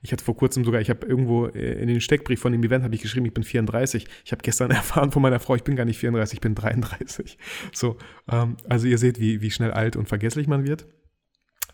Ich 0.00 0.12
hatte 0.12 0.24
vor 0.24 0.36
kurzem 0.36 0.64
sogar, 0.64 0.80
ich 0.80 0.90
habe 0.90 1.06
irgendwo 1.06 1.46
äh, 1.46 1.80
in 1.80 1.88
den 1.88 2.00
Steckbrief 2.00 2.40
von 2.40 2.52
dem 2.52 2.62
Event 2.62 2.84
habe 2.84 2.94
ich 2.94 3.02
geschrieben, 3.02 3.26
ich 3.26 3.34
bin 3.34 3.42
34. 3.42 4.06
Ich 4.24 4.32
habe 4.32 4.42
gestern 4.42 4.70
erfahren 4.72 5.10
von 5.10 5.22
meiner 5.22 5.40
Frau, 5.40 5.56
ich 5.56 5.64
bin 5.64 5.76
gar 5.76 5.84
nicht 5.84 5.98
34, 5.98 6.34
ich 6.34 6.40
bin 6.40 6.54
33. 6.54 7.38
So, 7.72 7.96
ähm, 8.30 8.56
also 8.68 8.86
ihr 8.86 8.98
seht, 8.98 9.18
wie, 9.18 9.40
wie 9.40 9.50
schnell 9.50 9.72
alt 9.72 9.96
und 9.96 10.08
vergesslich 10.08 10.46
man 10.46 10.66
wird. 10.66 10.86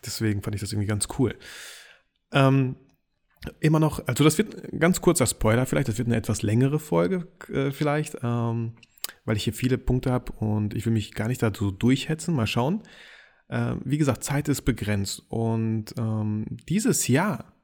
Deswegen 0.07 0.43
fand 0.43 0.55
ich 0.55 0.61
das 0.61 0.73
irgendwie 0.73 0.89
ganz 0.89 1.09
cool. 1.19 1.35
Ähm, 2.33 2.77
immer 3.61 3.81
noch, 3.81 4.07
also 4.07 4.25
das 4.25 4.39
wird 4.39 4.79
ganz 4.79 5.01
kurzer 5.01 5.27
Spoiler 5.27 5.67
vielleicht, 5.67 5.89
das 5.89 5.99
wird 5.99 6.09
eine 6.09 6.17
etwas 6.17 6.43
längere 6.43 6.79
Folge 6.79 7.29
äh, 7.53 7.71
vielleicht, 7.71 8.17
ähm, 8.23 8.75
weil 9.25 9.37
ich 9.37 9.45
hier 9.45 9.53
viele 9.53 9.79
Punkte 9.79 10.11
habe 10.11 10.33
und 10.33 10.75
ich 10.75 10.87
will 10.87 10.93
mich 10.93 11.13
gar 11.13 11.29
nicht 11.29 11.43
da 11.43 11.53
so 11.55 11.71
durchhetzen, 11.71 12.35
mal 12.35 12.47
schauen. 12.47 12.83
Äh, 13.49 13.77
wie 13.85 13.99
gesagt, 13.99 14.25
Zeit 14.25 14.49
ist 14.49 14.63
begrenzt 14.63 15.23
und 15.29 15.95
ähm, 15.99 16.47
dieses 16.69 17.09
Jahr, 17.09 17.55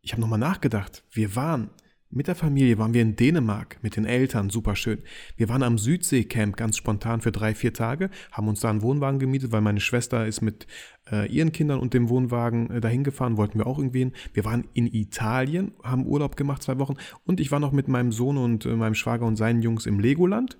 ich 0.00 0.12
habe 0.12 0.22
nochmal 0.22 0.38
nachgedacht, 0.38 1.04
wir 1.10 1.36
waren 1.36 1.70
mit 2.10 2.26
der 2.26 2.34
Familie 2.34 2.76
waren 2.78 2.92
wir 2.92 3.02
in 3.02 3.14
Dänemark 3.14 3.78
mit 3.82 3.96
den 3.96 4.04
Eltern, 4.04 4.50
super 4.50 4.74
schön. 4.74 5.02
Wir 5.36 5.48
waren 5.48 5.62
am 5.62 5.78
Südseecamp 5.78 6.56
ganz 6.56 6.76
spontan 6.76 7.20
für 7.20 7.30
drei, 7.30 7.54
vier 7.54 7.72
Tage, 7.72 8.10
haben 8.32 8.48
uns 8.48 8.60
da 8.60 8.70
einen 8.70 8.82
Wohnwagen 8.82 9.20
gemietet, 9.20 9.52
weil 9.52 9.60
meine 9.60 9.80
Schwester 9.80 10.26
ist 10.26 10.40
mit 10.40 10.66
äh, 11.10 11.30
ihren 11.30 11.52
Kindern 11.52 11.78
und 11.78 11.94
dem 11.94 12.08
Wohnwagen 12.08 12.70
äh, 12.70 12.80
dahin 12.80 13.04
gefahren, 13.04 13.36
wollten 13.36 13.58
wir 13.58 13.66
auch 13.66 13.78
irgendwie 13.78 14.00
hin. 14.00 14.12
Wir 14.34 14.44
waren 14.44 14.64
in 14.74 14.86
Italien, 14.86 15.72
haben 15.84 16.06
Urlaub 16.06 16.36
gemacht, 16.36 16.62
zwei 16.62 16.78
Wochen 16.78 16.96
und 17.24 17.38
ich 17.38 17.52
war 17.52 17.60
noch 17.60 17.72
mit 17.72 17.86
meinem 17.86 18.10
Sohn 18.10 18.38
und 18.38 18.66
äh, 18.66 18.74
meinem 18.74 18.94
Schwager 18.94 19.26
und 19.26 19.36
seinen 19.36 19.62
Jungs 19.62 19.86
im 19.86 20.00
Legoland. 20.00 20.58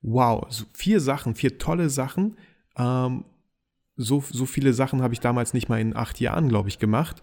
Wow, 0.00 0.46
so 0.48 0.64
vier 0.72 1.00
Sachen, 1.00 1.34
vier 1.34 1.58
tolle 1.58 1.90
Sachen. 1.90 2.38
Ähm, 2.78 3.24
so, 3.96 4.24
so 4.26 4.46
viele 4.46 4.72
Sachen 4.72 5.02
habe 5.02 5.12
ich 5.12 5.20
damals 5.20 5.52
nicht 5.52 5.68
mal 5.68 5.78
in 5.78 5.94
acht 5.94 6.20
Jahren, 6.20 6.48
glaube 6.48 6.70
ich, 6.70 6.78
gemacht, 6.78 7.22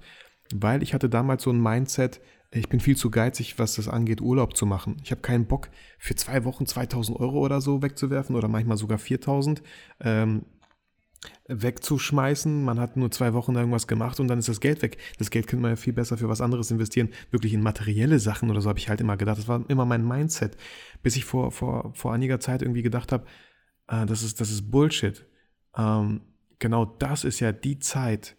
weil 0.53 0.83
ich 0.83 0.93
hatte 0.93 1.09
damals 1.09 1.41
so 1.41 1.49
ein 1.49 1.59
Mindset, 1.59 2.21
ich 2.51 2.69
bin 2.69 2.79
viel 2.79 2.95
zu 2.95 3.11
geizig, 3.11 3.59
was 3.59 3.75
das 3.75 3.87
angeht, 3.87 4.21
Urlaub 4.21 4.55
zu 4.55 4.65
machen. 4.65 4.97
Ich 5.03 5.11
habe 5.11 5.21
keinen 5.21 5.47
Bock, 5.47 5.69
für 5.97 6.15
zwei 6.15 6.45
Wochen 6.45 6.65
2000 6.65 7.19
Euro 7.19 7.39
oder 7.39 7.61
so 7.61 7.81
wegzuwerfen 7.81 8.35
oder 8.35 8.47
manchmal 8.47 8.77
sogar 8.77 8.97
4000. 8.97 9.61
Ähm, 9.99 10.45
wegzuschmeißen. 11.47 12.63
Man 12.63 12.79
hat 12.79 12.97
nur 12.97 13.11
zwei 13.11 13.33
Wochen 13.33 13.55
irgendwas 13.55 13.87
gemacht 13.87 14.19
und 14.19 14.27
dann 14.27 14.39
ist 14.39 14.49
das 14.49 14.61
Geld 14.61 14.81
weg. 14.81 14.97
Das 15.17 15.29
Geld 15.29 15.47
könnte 15.47 15.61
man 15.61 15.71
ja 15.71 15.75
viel 15.75 15.93
besser 15.93 16.17
für 16.17 16.29
was 16.29 16.41
anderes 16.41 16.71
investieren, 16.71 17.09
wirklich 17.31 17.53
in 17.53 17.61
materielle 17.61 18.19
Sachen 18.19 18.49
oder 18.49 18.61
so 18.61 18.69
habe 18.69 18.79
ich 18.79 18.89
halt 18.89 19.01
immer 19.01 19.17
gedacht. 19.17 19.37
Das 19.37 19.47
war 19.47 19.63
immer 19.69 19.85
mein 19.85 20.05
Mindset, 20.05 20.57
bis 21.03 21.15
ich 21.15 21.25
vor, 21.25 21.51
vor, 21.51 21.91
vor 21.93 22.13
einiger 22.13 22.39
Zeit 22.39 22.61
irgendwie 22.61 22.83
gedacht 22.83 23.11
habe, 23.11 23.25
äh, 23.87 24.05
das, 24.05 24.23
ist, 24.23 24.41
das 24.41 24.51
ist 24.51 24.69
Bullshit. 24.71 25.25
Ähm, 25.77 26.21
genau 26.59 26.85
das 26.85 27.23
ist 27.23 27.39
ja 27.39 27.51
die 27.51 27.79
Zeit, 27.79 28.35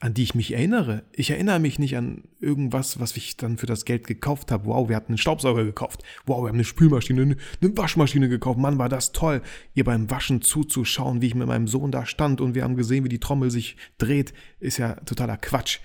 an 0.00 0.14
die 0.14 0.22
ich 0.22 0.34
mich 0.34 0.52
erinnere. 0.52 1.02
Ich 1.12 1.30
erinnere 1.30 1.58
mich 1.58 1.78
nicht 1.80 1.96
an 1.96 2.22
irgendwas, 2.38 3.00
was 3.00 3.16
ich 3.16 3.36
dann 3.36 3.58
für 3.58 3.66
das 3.66 3.84
Geld 3.84 4.06
gekauft 4.06 4.52
habe. 4.52 4.66
Wow, 4.66 4.88
wir 4.88 4.94
hatten 4.94 5.12
einen 5.12 5.18
Staubsauger 5.18 5.64
gekauft. 5.64 6.04
Wow, 6.24 6.42
wir 6.42 6.48
haben 6.48 6.56
eine 6.56 6.64
Spülmaschine, 6.64 7.22
eine, 7.22 7.76
Waschmaschine 7.76 8.28
gekauft. 8.28 8.60
Mann, 8.60 8.78
war 8.78 8.88
das 8.88 9.10
toll, 9.10 9.42
ihr 9.74 9.84
beim 9.84 10.08
Waschen 10.08 10.40
zuzuschauen, 10.40 11.20
wie 11.20 11.26
ich 11.26 11.34
mit 11.34 11.48
meinem 11.48 11.66
Sohn 11.66 11.90
da 11.90 12.06
stand 12.06 12.40
und 12.40 12.54
wir 12.54 12.62
haben 12.62 12.76
gesehen, 12.76 13.04
wie 13.04 13.08
die 13.08 13.18
Trommel 13.18 13.50
sich 13.50 13.76
dreht. 13.98 14.32
Ist 14.60 14.78
ja 14.78 14.94
totaler 14.94 15.36
Quatsch. 15.36 15.80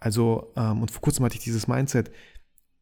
Also, 0.00 0.52
ähm, 0.56 0.82
und 0.82 0.90
vor 0.90 1.00
kurzem 1.00 1.24
hatte 1.24 1.36
ich 1.36 1.44
dieses 1.44 1.68
Mindset, 1.68 2.10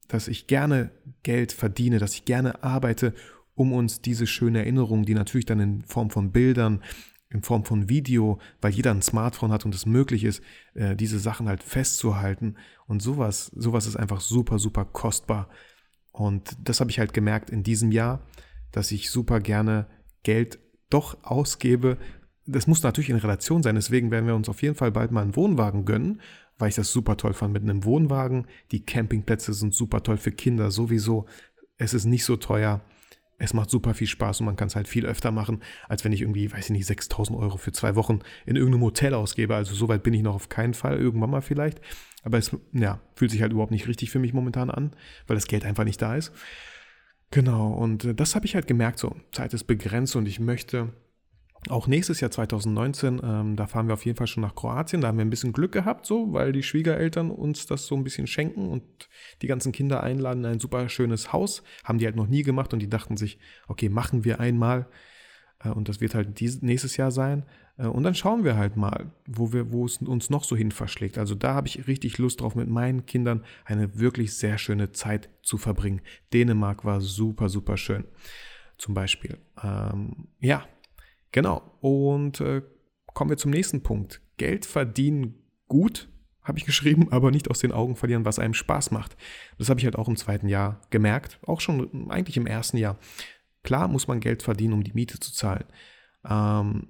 dass 0.09 0.29
ich 0.29 0.47
gerne 0.47 0.93
Geld 1.23 1.53
verdiene, 1.53 1.99
dass 1.99 2.15
ich 2.15 2.25
gerne 2.25 2.65
arbeite, 2.65 3.13
um 3.55 3.75
uns 3.75 4.01
diese 4.01 4.27
schöne 4.27 4.61
Erinnerung, 4.61 5.05
die 5.05 5.13
natürlich 5.13 5.45
dann 5.45 5.61
in 5.61 5.83
Form 5.83 6.09
von 6.09 6.33
Bildern, 6.33 6.83
in 7.31 7.43
Form 7.43 7.65
von 7.65 7.89
Video, 7.89 8.39
weil 8.61 8.73
jeder 8.73 8.91
ein 8.91 9.03
Smartphone 9.03 9.53
hat 9.53 9.65
und 9.65 9.75
es 9.75 9.87
möglich 9.87 10.25
ist, 10.25 10.43
äh, 10.75 10.97
diese 10.97 11.19
Sachen 11.19 11.49
halt 11.49 11.63
festzuhalten. 11.63 12.57
Und 12.87 13.01
sowas, 13.03 13.47
sowas 13.55 13.87
ist 13.87 13.97
einfach 13.97 14.21
super, 14.21 14.59
super 14.59 14.85
kostbar. 14.85 15.49
Und 16.13 16.57
das 16.65 16.81
habe 16.81 16.91
ich 16.91 16.99
halt 16.99 17.13
gemerkt 17.13 17.51
in 17.51 17.63
diesem 17.63 17.93
Jahr, 17.93 18.27
dass 18.73 18.91
ich 18.91 19.11
super 19.11 19.41
gerne 19.41 19.87
Geld 20.25 20.59
doch 20.91 21.23
ausgebe. 21.23 21.99
Das 22.47 22.67
muss 22.67 22.83
natürlich 22.83 23.11
in 23.11 23.17
Relation 23.17 23.63
sein, 23.63 23.77
deswegen 23.77 24.11
werden 24.11 24.27
wir 24.27 24.35
uns 24.35 24.49
auf 24.49 24.63
jeden 24.63 24.75
Fall 24.75 24.91
bald 24.91 25.13
mal 25.13 25.23
einen 25.23 25.37
Wohnwagen 25.37 25.85
gönnen, 25.85 26.21
weil 26.59 26.71
ich 26.71 26.75
das 26.75 26.93
super 26.93 27.17
toll 27.17 27.33
fand 27.33 27.53
mit 27.53 27.63
einem 27.63 27.85
Wohnwagen. 27.85 28.49
Die 28.73 28.85
Campingplätze 28.85 29.55
sind 29.55 29.73
super 29.73 30.03
toll 30.03 30.17
für 30.17 30.33
Kinder 30.33 30.73
sowieso. 30.73 31.27
Es 31.79 31.95
ist 31.95 32.07
nicht 32.07 32.25
so 32.25 32.37
teuer 32.37 32.81
es 33.41 33.55
macht 33.55 33.71
super 33.71 33.95
viel 33.95 34.07
Spaß 34.07 34.41
und 34.41 34.47
man 34.47 34.57
kann 34.57 34.69
es 34.69 34.77
halt 34.77 34.87
viel 34.87 35.07
öfter 35.07 35.33
machen, 35.33 35.63
als 35.89 36.05
wenn 36.05 36.13
ich 36.13 36.21
irgendwie, 36.21 36.53
weiß 36.53 36.67
ich 36.67 36.71
nicht, 36.71 36.87
6000 36.87 37.39
Euro 37.39 37.57
für 37.57 37.73
zwei 37.73 37.97
Wochen 37.97 38.21
in 38.45 38.55
irgendeinem 38.55 38.85
Hotel 38.85 39.15
ausgebe. 39.15 39.57
Also 39.57 39.75
so 39.75 39.89
weit 39.89 40.03
bin 40.03 40.13
ich 40.15 40.23
noch 40.23 40.35
auf 40.35 40.51
keinen 40.51 40.75
Fall, 40.75 40.99
irgendwann 40.99 41.31
mal 41.31 41.41
vielleicht. 41.41 41.81
Aber 42.23 42.37
es 42.37 42.55
ja, 42.73 43.01
fühlt 43.15 43.31
sich 43.31 43.41
halt 43.41 43.53
überhaupt 43.53 43.73
nicht 43.73 43.89
richtig 43.89 44.11
für 44.11 44.19
mich 44.19 44.35
momentan 44.35 44.71
an, 44.71 44.91
weil 45.27 45.37
das 45.37 45.47
Geld 45.47 45.65
einfach 45.65 45.85
nicht 45.85 46.03
da 46.03 46.17
ist. 46.17 46.33
Genau, 47.31 47.73
und 47.73 48.05
äh, 48.05 48.15
das 48.15 48.35
habe 48.35 48.45
ich 48.45 48.55
halt 48.55 48.67
gemerkt, 48.67 48.99
so, 48.99 49.17
Zeit 49.33 49.55
ist 49.55 49.65
begrenzt 49.65 50.17
und 50.17 50.27
ich 50.27 50.39
möchte 50.39 50.93
auch 51.69 51.87
nächstes 51.87 52.21
Jahr 52.21 52.31
2019, 52.31 53.21
ähm, 53.23 53.57
da 53.57 53.67
fahren 53.67 53.87
wir 53.87 53.95
auf 53.95 54.07
jeden 54.07 54.17
Fall 54.17 54.27
schon 54.27 54.43
nach 54.43 54.55
Kroatien. 54.55 55.03
Da 55.03 55.09
haben 55.09 55.19
wir 55.19 55.25
ein 55.25 55.31
bisschen 55.31 55.53
Glück 55.53 55.73
gehabt, 55.73 56.07
so, 56.07 56.33
weil 56.33 56.53
die 56.53 56.63
Schwiegereltern 56.63 57.31
uns 57.31 57.67
das 57.67 57.87
so 57.87 57.95
ein 57.97 58.05
bisschen 58.05 58.27
schenken 58.27 58.69
und 58.69 58.83
die 59.43 59.47
ganzen 59.47 59.71
Kinder 59.73 60.03
einladen 60.03 60.45
in 60.45 60.53
ein 60.53 60.61
super 60.61 60.89
schönes 60.89 61.35
Haus. 61.35 61.63
Haben 61.85 61.99
die 61.99 62.07
halt 62.07 62.17
noch 62.17 62.29
nie 62.29 62.43
gemacht 62.43 62.73
und 62.73 62.79
die 62.81 62.89
dachten 62.89 63.19
sich, 63.19 63.39
okay, 63.69 63.91
machen 63.91 64.25
wir 64.25 64.41
einmal. 64.41 64.89
Äh, 65.63 65.69
und 65.69 65.89
das 65.89 66.01
wird 66.01 66.15
halt 66.15 66.41
dies, 66.41 66.63
nächstes 66.63 66.97
Jahr 66.97 67.11
sein. 67.11 67.45
Äh, 67.77 67.87
und 67.87 68.05
dann 68.05 68.15
schauen 68.15 68.43
wir 68.43 68.57
halt 68.57 68.77
mal, 68.77 69.13
wo, 69.27 69.53
wir, 69.53 69.71
wo 69.71 69.85
es 69.85 69.99
uns 69.99 70.31
noch 70.31 70.45
so 70.45 70.57
hin 70.57 70.71
verschlägt. 70.71 71.19
Also 71.19 71.35
da 71.35 71.55
habe 71.55 71.69
ich 71.69 71.87
richtig 71.87 72.17
Lust 72.17 72.41
drauf, 72.41 72.55
mit 72.55 72.71
meinen 72.71 73.05
Kindern 73.05 73.45
eine 73.67 73.99
wirklich 73.99 74.35
sehr 74.35 74.57
schöne 74.57 74.93
Zeit 74.93 75.29
zu 75.43 75.59
verbringen. 75.59 76.01
Dänemark 76.33 76.87
war 76.87 77.03
super, 77.03 77.51
super 77.51 77.77
schön. 77.77 78.05
Zum 78.79 78.95
Beispiel. 78.95 79.37
Ähm, 79.63 80.29
ja, 80.41 80.65
Genau. 81.33 81.63
Und 81.81 82.41
äh, 82.41 82.63
kommen 83.15 83.31
wir 83.31 83.37
zum 83.37 83.51
nächsten 83.51 83.83
Punkt. 83.83 84.21
Geld 84.37 84.67
verdienen 84.67 85.35
gut, 85.69 86.09
habe 86.43 86.59
ich 86.59 86.65
geschrieben, 86.67 87.09
aber 87.11 87.31
nicht 87.31 87.51
aus 87.51 87.59
den 87.59 87.73
Augen 87.73 87.97
verlieren, 87.97 88.25
was 88.25 88.39
einem 88.39 88.55
Spaß 88.55 88.91
macht. 88.91 89.17
Das 89.59 89.69
habe 89.69 89.81
ich 89.81 89.85
halt 89.85 89.97
auch 89.97 90.09
im 90.09 90.17
zweiten 90.17 90.49
Jahr 90.49 90.81
gemerkt, 90.91 91.39
auch 91.47 91.61
schon 91.61 92.11
eigentlich 92.11 92.37
im 92.37 92.47
ersten 92.47 92.77
Jahr. 92.77 92.99
Klar 93.63 93.89
muss 93.89 94.09
man 94.09 94.21
Geld 94.21 94.43
verdienen, 94.43 94.73
um 94.73 94.85
die 94.85 94.95
Miete 94.95 95.21
zu 95.21 95.33
zahlen. 95.33 95.65
Ähm, 96.29 96.89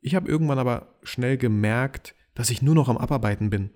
ich 0.00 0.14
habe 0.14 0.28
irgendwann 0.28 0.58
aber 0.58 0.94
schnell 1.02 1.36
gemerkt, 1.36 2.14
dass 2.34 2.50
ich 2.50 2.62
nur 2.62 2.74
noch 2.74 2.88
am 2.88 2.98
Abarbeiten 2.98 3.50
bin. 3.50 3.70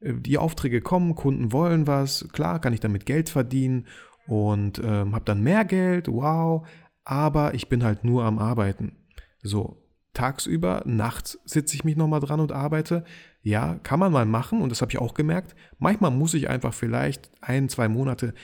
Äh, 0.00 0.14
die 0.14 0.38
Aufträge 0.38 0.80
kommen, 0.80 1.14
Kunden 1.14 1.52
wollen 1.52 1.86
was, 1.86 2.28
klar 2.32 2.60
kann 2.60 2.72
ich 2.72 2.80
damit 2.80 3.06
Geld 3.06 3.28
verdienen 3.28 3.86
und 4.26 4.80
ähm, 4.84 5.14
habe 5.14 5.24
dann 5.24 5.42
mehr 5.42 5.64
Geld, 5.64 6.08
wow, 6.08 6.66
aber 7.04 7.54
ich 7.54 7.68
bin 7.68 7.82
halt 7.82 8.04
nur 8.04 8.24
am 8.24 8.38
Arbeiten. 8.38 8.97
So, 9.42 9.82
tagsüber, 10.14 10.82
nachts 10.84 11.38
sitze 11.44 11.76
ich 11.76 11.84
mich 11.84 11.96
nochmal 11.96 12.20
dran 12.20 12.40
und 12.40 12.52
arbeite. 12.52 13.04
Ja, 13.42 13.76
kann 13.82 14.00
man 14.00 14.12
mal 14.12 14.26
machen 14.26 14.60
und 14.62 14.70
das 14.70 14.82
habe 14.82 14.90
ich 14.90 14.98
auch 14.98 15.14
gemerkt. 15.14 15.54
Manchmal 15.78 16.10
muss 16.10 16.34
ich 16.34 16.48
einfach 16.48 16.74
vielleicht 16.74 17.30
ein, 17.40 17.68
zwei 17.68 17.88
Monate 17.88 18.34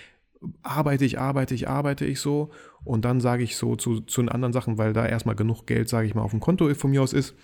arbeite 0.63 1.05
ich, 1.05 1.19
arbeite 1.19 1.55
ich, 1.55 1.69
arbeite 1.69 2.05
ich 2.05 2.21
so 2.21 2.51
und 2.85 3.05
dann 3.05 3.21
sage 3.21 3.43
ich 3.43 3.57
so 3.57 3.77
zu, 3.77 4.01
zu 4.01 4.23
den 4.23 4.29
anderen 4.29 4.53
Sachen, 4.53 4.79
weil 4.79 4.93
da 4.93 5.07
erstmal 5.07 5.35
genug 5.35 5.67
Geld, 5.67 5.89
sage 5.89 6.07
ich 6.07 6.15
mal, 6.15 6.23
auf 6.23 6.33
dem 6.33 6.41
Konto 6.41 6.73
von 6.75 6.91
mir 6.91 7.03
aus 7.03 7.13
ist, 7.13 7.35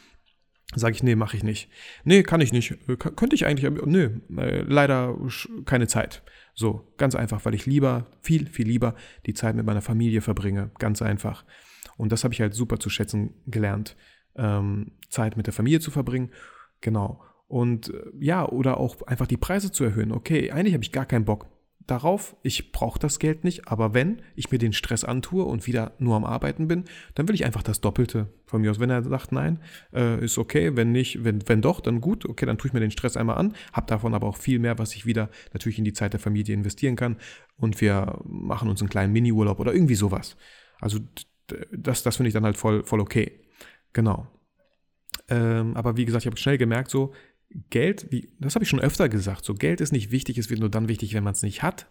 sage 0.75 0.95
ich, 0.95 1.03
nee, 1.03 1.17
mache 1.17 1.37
ich 1.37 1.43
nicht. 1.43 1.69
Nee, 2.05 2.23
kann 2.23 2.41
ich 2.41 2.53
nicht. 2.53 2.77
K 2.99 3.11
könnte 3.11 3.35
ich 3.35 3.47
eigentlich, 3.47 3.71
nee, 3.87 4.11
äh, 4.37 4.63
leider 4.63 5.17
keine 5.65 5.89
Zeit. 5.89 6.23
So, 6.55 6.93
ganz 6.97 7.15
einfach, 7.15 7.45
weil 7.45 7.55
ich 7.55 7.67
lieber, 7.67 8.07
viel, 8.21 8.47
viel 8.47 8.67
lieber 8.67 8.95
die 9.27 9.35
Zeit 9.35 9.57
mit 9.57 9.67
meiner 9.67 9.83
Familie 9.83 10.21
verbringe. 10.21 10.71
Ganz 10.79 11.03
einfach. 11.03 11.45
Und 12.01 12.13
das 12.13 12.25
habe 12.25 12.33
ich 12.33 12.41
halt 12.41 12.55
super 12.55 12.79
zu 12.79 12.89
schätzen 12.89 13.35
gelernt, 13.47 13.97
ähm, 14.35 14.93
Zeit 15.11 15.37
mit 15.37 15.47
der 15.47 15.53
Familie 15.53 15.81
zu 15.81 15.91
verbringen. 15.91 16.31
Genau. 16.81 17.23
Und 17.47 17.93
äh, 17.93 18.03
ja, 18.19 18.49
oder 18.49 18.79
auch 18.79 19.03
einfach 19.03 19.27
die 19.27 19.37
Preise 19.37 19.71
zu 19.71 19.85
erhöhen. 19.85 20.13
Okay, 20.13 20.51
eigentlich 20.51 20.75
habe 20.75 20.85
ich 20.85 20.93
gar 20.93 21.05
keinen 21.05 21.25
Bock 21.25 21.47
darauf, 21.87 22.37
ich 22.43 22.73
brauche 22.73 22.99
das 22.99 23.19
Geld 23.19 23.43
nicht, 23.43 23.69
aber 23.69 23.95
wenn 23.95 24.23
ich 24.37 24.51
mir 24.51 24.59
den 24.59 24.73
Stress 24.73 25.03
antue 25.03 25.45
und 25.45 25.67
wieder 25.67 25.93
nur 25.99 26.15
am 26.15 26.25
Arbeiten 26.25 26.69
bin, 26.69 26.85
dann 27.15 27.27
will 27.27 27.35
ich 27.35 27.45
einfach 27.45 27.63
das 27.63 27.81
Doppelte 27.81 28.29
von 28.47 28.61
mir 28.61 28.71
aus. 28.71 28.79
Wenn 28.79 28.91
er 28.91 29.03
sagt, 29.03 29.33
nein, 29.33 29.59
äh, 29.93 30.25
ist 30.25 30.39
okay, 30.39 30.77
wenn 30.77 30.93
nicht, 30.93 31.25
wenn, 31.25 31.47
wenn 31.49 31.63
doch, 31.63 31.81
dann 31.81 32.01
gut, 32.01 32.25
okay, 32.27 32.47
dann 32.47 32.59
tue 32.59 32.69
ich 32.69 32.73
mir 32.73 32.81
den 32.81 32.93
Stress 32.93 33.17
einmal 33.17 33.39
an, 33.39 33.55
habe 33.73 33.89
davon 33.89 34.15
aber 34.15 34.29
auch 34.29 34.37
viel 34.37 34.59
mehr, 34.59 34.79
was 34.79 34.95
ich 34.95 35.05
wieder 35.05 35.31
natürlich 35.53 35.79
in 35.79 35.85
die 35.85 35.93
Zeit 35.93 36.13
der 36.13 36.21
Familie 36.21 36.55
investieren 36.55 36.97
kann 36.97 37.17
und 37.57 37.81
wir 37.81 38.21
machen 38.25 38.69
uns 38.69 38.81
einen 38.81 38.91
kleinen 38.91 39.13
Mini-Urlaub 39.13 39.59
oder 39.59 39.75
irgendwie 39.75 39.97
sowas. 39.97 40.37
Also 40.81 41.01
das, 41.73 42.03
das 42.03 42.17
finde 42.17 42.29
ich 42.29 42.35
dann 42.35 42.45
halt 42.45 42.57
voll, 42.57 42.85
voll 42.85 43.01
okay. 43.01 43.41
Genau. 43.93 44.27
Ähm, 45.29 45.77
aber 45.77 45.97
wie 45.97 46.05
gesagt, 46.05 46.25
ich 46.25 46.27
habe 46.27 46.37
schnell 46.37 46.59
gemerkt, 46.59 46.91
so 46.91 47.13
Geld, 47.71 48.07
wie, 48.11 48.33
das 48.39 48.55
habe 48.55 48.65
ich 48.65 48.69
schon 48.69 48.81
öfter 48.81 49.09
gesagt, 49.09 49.45
so 49.45 49.55
Geld 49.55 49.81
ist 49.81 49.93
nicht 49.93 50.11
wichtig, 50.11 50.39
es 50.39 50.51
wird 50.51 50.61
nur 50.61 50.69
dann 50.69 50.89
wichtig, 50.89 51.15
wenn 51.15 51.25
man 51.25 51.33
es 51.33 51.43
nicht 51.43 51.63
hat. 51.63 51.89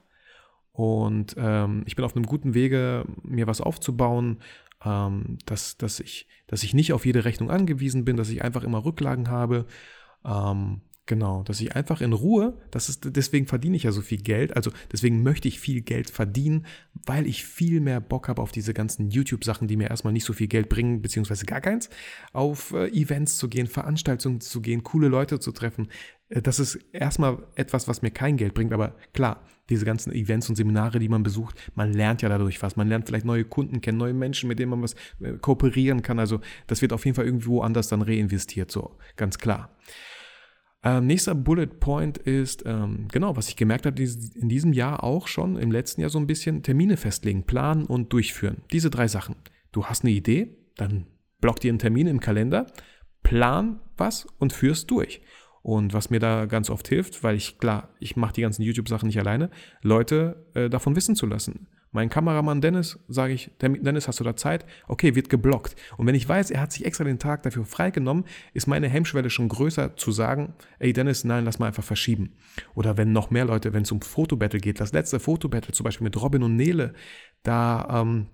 Und 0.72 1.36
ähm, 1.38 1.84
ich 1.86 1.96
bin 1.96 2.06
auf 2.06 2.16
einem 2.16 2.25
guten 2.25 2.54
Wege, 2.54 3.06
mir 3.24 3.48
was 3.48 3.60
aufzubauen, 3.60 4.39
ähm, 4.86 5.38
dass, 5.46 5.78
dass, 5.78 6.00
ich, 6.00 6.28
dass 6.48 6.63
ich 6.63 6.74
nicht 6.74 6.94
auf 6.94 7.06
jede 7.06 7.25
Rechnung 7.25 7.50
angewiesen 7.50 8.06
bin, 8.06 8.16
dass 8.16 8.30
ich 8.30 8.42
einfach 8.42 8.63
immer 8.63 8.86
Rücklagen 8.86 9.30
habe. 9.30 9.66
Ähm, 10.24 10.82
Genau, 11.10 11.42
dass 11.42 11.60
ich 11.60 11.75
einfach 11.75 12.01
in 12.01 12.13
Ruhe, 12.13 12.54
das 12.70 12.88
ist, 12.88 13.16
deswegen 13.16 13.48
verdiene 13.48 13.75
ich 13.75 13.82
ja 13.82 13.92
so 13.92 14.04
viel 14.04 14.22
Geld, 14.22 14.56
also 14.56 14.70
deswegen 14.92 15.24
möchte 15.24 15.48
ich 15.48 15.60
viel 15.60 15.82
Geld 15.82 16.12
verdienen, 16.12 16.68
weil 16.94 17.25
ich 17.25 17.46
viel 17.46 17.82
mehr 17.82 18.00
Bock 18.00 18.28
habe 18.28 18.39
auf 18.39 18.51
diese 18.51 18.75
ganzen 18.75 19.10
YouTube-Sachen, 19.10 19.68
die 19.68 19.75
mir 19.75 19.89
erstmal 19.89 20.13
nicht 20.13 20.25
so 20.25 20.34
viel 20.34 20.46
Geld 20.46 20.70
bringen, 20.70 21.01
beziehungsweise 21.01 21.48
gar 21.48 21.62
keins, 21.62 21.89
auf 22.32 22.74
äh, 22.74 22.89
Events 22.89 23.39
zu 23.39 23.50
gehen, 23.50 23.66
Veranstaltungen 23.66 24.39
zu 24.39 24.62
gehen, 24.62 24.84
coole 24.84 25.08
Leute 25.08 25.39
zu 25.39 25.51
treffen. 25.51 25.88
Äh, 26.28 26.44
das 26.44 26.60
ist 26.60 26.75
erstmal 26.94 27.39
etwas, 27.56 27.88
was 27.88 28.04
mir 28.04 28.12
kein 28.12 28.38
Geld 28.38 28.54
bringt, 28.54 28.72
aber 28.72 28.96
klar, 29.12 29.42
diese 29.72 29.86
ganzen 29.86 30.13
Events 30.13 30.48
und 30.48 30.58
Seminare, 30.58 31.00
die 31.00 31.10
man 31.10 31.24
besucht, 31.24 31.56
man 31.74 31.92
lernt 31.92 32.22
ja 32.22 32.30
dadurch 32.30 32.62
was. 32.62 32.75
Man 32.75 32.88
lernt 32.88 33.08
vielleicht 33.08 33.25
neue 33.25 33.46
Kunden 33.46 33.82
kennen, 33.82 33.98
neue 33.98 34.13
Menschen, 34.13 34.48
mit 34.48 34.60
denen 34.60 34.70
man 34.70 34.84
was 34.84 34.94
äh, 35.22 35.39
kooperieren 35.42 36.04
kann. 36.04 36.20
Also 36.20 36.39
das 36.68 36.84
wird 36.84 36.94
auf 36.94 37.04
jeden 37.04 37.16
Fall 37.16 37.25
irgendwo 37.25 37.62
anders 37.62 37.88
dann 37.88 38.04
reinvestiert, 38.04 38.70
so 38.70 39.00
ganz 39.16 39.39
klar. 39.39 39.75
Ähm, 40.81 41.07
nächster 41.07 41.36
Bullet 41.36 41.67
Point 41.67 42.17
ist, 42.17 42.63
ähm, 42.65 43.07
genau, 43.12 43.36
was 43.36 43.50
ich 43.50 43.57
gemerkt 43.57 43.86
habe 43.86 44.01
in 44.01 44.48
diesem 44.48 44.71
Jahr 44.71 45.03
auch 45.03 45.27
schon, 45.27 45.57
im 45.57 45.71
letzten 45.71 46.01
Jahr 46.01 46.09
so 46.09 46.19
ein 46.19 46.27
bisschen, 46.27 46.63
Termine 46.63 46.95
festlegen, 46.95 47.43
planen 47.43 47.86
und 47.86 48.13
durchführen. 48.13 48.63
Diese 48.71 48.89
drei 48.89 49.07
Sachen. 49.07 49.36
Du 49.71 49.86
hast 49.86 50.03
eine 50.03 50.13
Idee, 50.13 50.57
dann 50.77 51.05
block 51.41 51.59
dir 51.59 51.69
einen 51.69 51.79
Termin 51.79 52.07
im 52.07 52.21
Kalender, 52.21 52.67
plan 53.24 53.81
was 53.98 54.25
und 54.38 54.53
führst 54.53 54.89
durch. 54.89 55.21
Und 55.62 55.94
was 55.94 56.10
mir 56.10 56.20
da 56.20 56.46
ganz 56.46 56.70
oft 56.70 56.88
hilft, 56.88 57.24
weil 57.24 57.36
ich, 57.36 57.58
klar, 57.58 57.89
ich 58.00 58.16
mache 58.16 58.34
die 58.34 58.42
ganzen 58.42 58.63
YouTube-Sachen 58.63 59.08
nicht 59.08 59.20
alleine, 59.20 59.50
Leute 59.82 60.46
äh, 60.54 60.70
davon 60.70 60.96
wissen 60.96 61.16
zu 61.16 61.25
lassen. 61.25 61.68
Mein 61.92 62.10
Kameramann 62.10 62.62
Dennis, 62.62 63.00
sage 63.08 63.34
ich, 63.34 63.50
Dennis, 63.60 64.08
hast 64.08 64.20
du 64.20 64.24
da 64.24 64.36
Zeit? 64.36 64.63
Okay, 64.88 65.16
wird 65.16 65.28
geblockt. 65.28 65.75
Und 65.98 66.06
wenn 66.06 66.13
ich 66.13 66.30
weiß, 66.30 66.51
er 66.51 66.62
hat 66.62 66.72
sich 66.72 66.86
extra 66.86 67.04
den 67.04 67.18
Tag 67.18 67.42
dafür 67.42 67.66
freigenommen, 67.66 68.25
ist 68.54 68.68
meine 68.68 68.88
Hemmschwelle 68.88 69.32
schon 69.32 69.50
größer 69.50 69.98
zu 69.98 70.12
sagen, 70.12 70.54
ey 70.78 70.94
Dennis, 70.94 71.24
nein, 71.24 71.46
lass 71.46 71.58
mal 71.58 71.66
einfach 71.66 71.84
verschieben. 71.84 72.36
Oder 72.75 72.98
wenn 72.98 73.12
noch 73.12 73.32
mehr 73.32 73.46
Leute, 73.46 73.74
wenn 73.74 73.82
es 73.82 73.92
um 73.92 74.01
Fotobattle 74.01 74.60
geht, 74.60 74.80
das 74.80 74.94
letzte 74.94 75.20
Fotobattle 75.20 75.74
zum 75.74 75.84
Beispiel 75.84 76.06
mit 76.06 76.22
Robin 76.22 76.44
und 76.44 76.56
Nele, 76.56 76.94
da 77.42 78.01
ähm, 78.01 78.28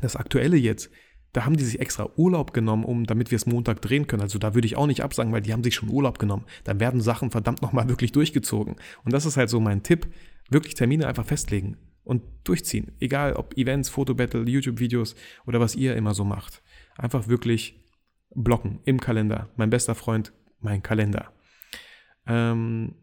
das 0.00 0.16
aktuelle 0.16 0.56
jetzt, 0.56 0.90
da 1.34 1.44
haben 1.44 1.56
die 1.56 1.64
sich 1.64 1.80
extra 1.80 2.08
Urlaub 2.16 2.54
genommen, 2.54 2.84
um, 2.84 3.04
damit 3.04 3.32
wir 3.32 3.36
es 3.36 3.44
Montag 3.44 3.82
drehen 3.82 4.06
können. 4.06 4.22
Also 4.22 4.38
da 4.38 4.54
würde 4.54 4.66
ich 4.66 4.76
auch 4.76 4.86
nicht 4.86 5.02
absagen, 5.02 5.32
weil 5.32 5.42
die 5.42 5.52
haben 5.52 5.64
sich 5.64 5.74
schon 5.74 5.90
Urlaub 5.90 6.20
genommen. 6.20 6.44
Dann 6.62 6.78
werden 6.78 7.00
Sachen 7.00 7.32
verdammt 7.32 7.60
nochmal 7.60 7.88
wirklich 7.90 8.12
durchgezogen. 8.12 8.76
Und 9.04 9.12
das 9.12 9.26
ist 9.26 9.36
halt 9.36 9.50
so 9.50 9.58
mein 9.60 9.82
Tipp. 9.82 10.06
Wirklich 10.48 10.74
Termine 10.74 11.08
einfach 11.08 11.26
festlegen 11.26 11.76
und 12.04 12.22
durchziehen. 12.44 12.92
Egal 13.00 13.34
ob 13.34 13.56
Events, 13.56 13.88
Fotobattle, 13.88 14.48
YouTube-Videos 14.48 15.16
oder 15.44 15.58
was 15.58 15.74
ihr 15.74 15.96
immer 15.96 16.14
so 16.14 16.24
macht. 16.24 16.62
Einfach 16.96 17.26
wirklich 17.26 17.82
blocken 18.32 18.78
im 18.84 19.00
Kalender. 19.00 19.50
Mein 19.56 19.70
bester 19.70 19.96
Freund, 19.96 20.32
mein 20.60 20.84
Kalender. 20.84 21.32
Ähm, 22.28 22.94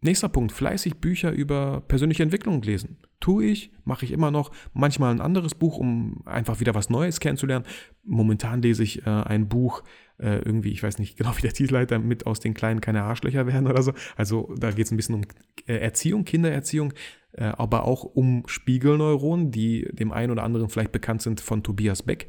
nächster 0.00 0.28
Punkt, 0.28 0.52
fleißig 0.52 0.96
Bücher 0.96 1.32
über 1.32 1.82
persönliche 1.88 2.22
Entwicklung 2.22 2.62
lesen. 2.62 2.98
Tue 3.20 3.46
ich, 3.46 3.72
mache 3.84 4.04
ich 4.04 4.12
immer 4.12 4.30
noch. 4.30 4.52
Manchmal 4.72 5.12
ein 5.12 5.20
anderes 5.20 5.54
Buch, 5.54 5.78
um 5.78 6.22
einfach 6.24 6.60
wieder 6.60 6.74
was 6.74 6.88
Neues 6.88 7.20
kennenzulernen. 7.20 7.66
Momentan 8.04 8.62
lese 8.62 8.84
ich 8.84 9.06
äh, 9.06 9.10
ein 9.10 9.48
Buch, 9.48 9.82
äh, 10.18 10.38
irgendwie, 10.38 10.70
ich 10.70 10.82
weiß 10.82 10.98
nicht 10.98 11.16
genau, 11.16 11.32
wie 11.36 11.42
der 11.42 11.52
Titel 11.52 11.76
heißt, 11.76 11.90
damit 11.90 12.26
aus 12.26 12.40
den 12.40 12.54
Kleinen 12.54 12.80
keine 12.80 13.02
Arschlöcher 13.02 13.46
werden 13.46 13.66
oder 13.66 13.82
so. 13.82 13.92
Also 14.16 14.54
da 14.56 14.70
geht 14.70 14.86
es 14.86 14.92
ein 14.92 14.96
bisschen 14.96 15.16
um 15.16 15.22
äh, 15.66 15.76
Erziehung, 15.76 16.24
Kindererziehung, 16.24 16.92
äh, 17.32 17.44
aber 17.44 17.84
auch 17.84 18.04
um 18.04 18.44
Spiegelneuronen, 18.46 19.50
die 19.50 19.88
dem 19.92 20.12
einen 20.12 20.30
oder 20.30 20.44
anderen 20.44 20.68
vielleicht 20.68 20.92
bekannt 20.92 21.22
sind 21.22 21.40
von 21.40 21.62
Tobias 21.62 22.02
Beck, 22.02 22.28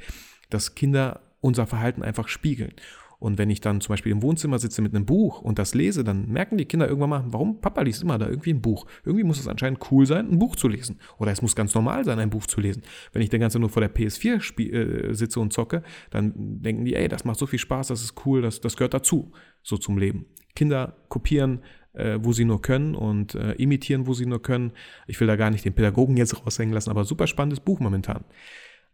dass 0.49 0.73
Kinder 0.73 1.21
unser 1.41 1.67
Verhalten 1.67 2.03
einfach 2.03 2.27
spiegeln. 2.27 2.73
Und 3.19 3.37
wenn 3.37 3.49
ich 3.49 3.59
dann 3.59 3.81
zum 3.81 3.93
Beispiel 3.93 4.13
im 4.13 4.21
Wohnzimmer 4.21 4.59
sitze 4.59 4.81
mit 4.81 4.95
einem 4.95 5.05
Buch 5.05 5.41
und 5.41 5.59
das 5.59 5.75
lese, 5.75 6.03
dann 6.03 6.29
merken 6.29 6.57
die 6.57 6.65
Kinder 6.65 6.87
irgendwann 6.87 7.09
mal, 7.09 7.23
warum 7.27 7.59
Papa 7.59 7.81
liest 7.81 8.01
immer 8.01 8.17
da 8.17 8.27
irgendwie 8.27 8.53
ein 8.53 8.61
Buch. 8.61 8.85
Irgendwie 9.03 9.25
muss 9.25 9.39
es 9.39 9.47
anscheinend 9.47 9.79
cool 9.91 10.05
sein, 10.05 10.31
ein 10.31 10.39
Buch 10.39 10.55
zu 10.55 10.69
lesen. 10.69 10.99
Oder 11.17 11.31
es 11.31 11.41
muss 11.41 11.55
ganz 11.55 11.75
normal 11.75 12.05
sein, 12.05 12.17
ein 12.19 12.29
Buch 12.29 12.47
zu 12.47 12.61
lesen. 12.61 12.81
Wenn 13.11 13.21
ich 13.21 13.29
den 13.29 13.41
ganze 13.41 13.59
nur 13.59 13.69
vor 13.69 13.81
der 13.81 13.93
PS4 13.93 14.59
äh, 14.59 15.13
sitze 15.13 15.39
und 15.41 15.51
zocke, 15.51 15.83
dann 16.11 16.33
denken 16.35 16.85
die, 16.85 16.95
ey, 16.95 17.09
das 17.09 17.25
macht 17.25 17.39
so 17.39 17.45
viel 17.45 17.59
Spaß, 17.59 17.87
das 17.87 18.01
ist 18.01 18.25
cool, 18.25 18.41
das, 18.41 18.61
das 18.61 18.77
gehört 18.77 18.93
dazu, 18.93 19.31
so 19.63 19.77
zum 19.77 19.97
Leben. 19.97 20.25
Kinder 20.55 20.95
kopieren, 21.09 21.61
äh, 21.93 22.19
wo 22.21 22.31
sie 22.31 22.45
nur 22.45 22.61
können 22.61 22.95
und 22.95 23.35
äh, 23.35 23.53
imitieren, 23.53 24.07
wo 24.07 24.13
sie 24.13 24.25
nur 24.25 24.41
können. 24.41 24.71
Ich 25.07 25.19
will 25.19 25.27
da 25.27 25.35
gar 25.35 25.49
nicht 25.49 25.65
den 25.65 25.73
Pädagogen 25.73 26.15
jetzt 26.15 26.45
raushängen 26.45 26.73
lassen, 26.73 26.89
aber 26.89 27.03
super 27.03 27.27
spannendes 27.27 27.59
Buch 27.59 27.79
momentan. 27.79 28.23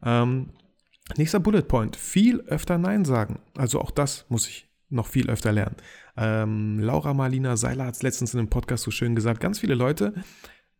Ähm, 0.04 0.50
Nächster 1.18 1.40
Bullet 1.40 1.64
Point, 1.64 1.96
viel 1.96 2.42
öfter 2.42 2.78
Nein 2.78 3.06
sagen. 3.06 3.40
Also 3.56 3.80
auch 3.80 3.92
das 3.92 4.26
muss 4.30 4.48
ich 4.48 4.68
noch 4.90 5.08
viel 5.08 5.30
öfter 5.30 5.52
lernen. 5.52 5.76
Ähm, 6.18 6.80
Laura 6.80 7.14
Marlina 7.14 7.58
Seiler 7.58 7.86
hat 7.86 7.96
es 7.96 8.04
letztens 8.04 8.34
in 8.34 8.40
einem 8.40 8.50
Podcast 8.50 8.84
so 8.84 8.92
schön 8.92 9.16
gesagt, 9.16 9.40
ganz 9.40 9.60
viele 9.60 9.76
Leute 9.76 10.14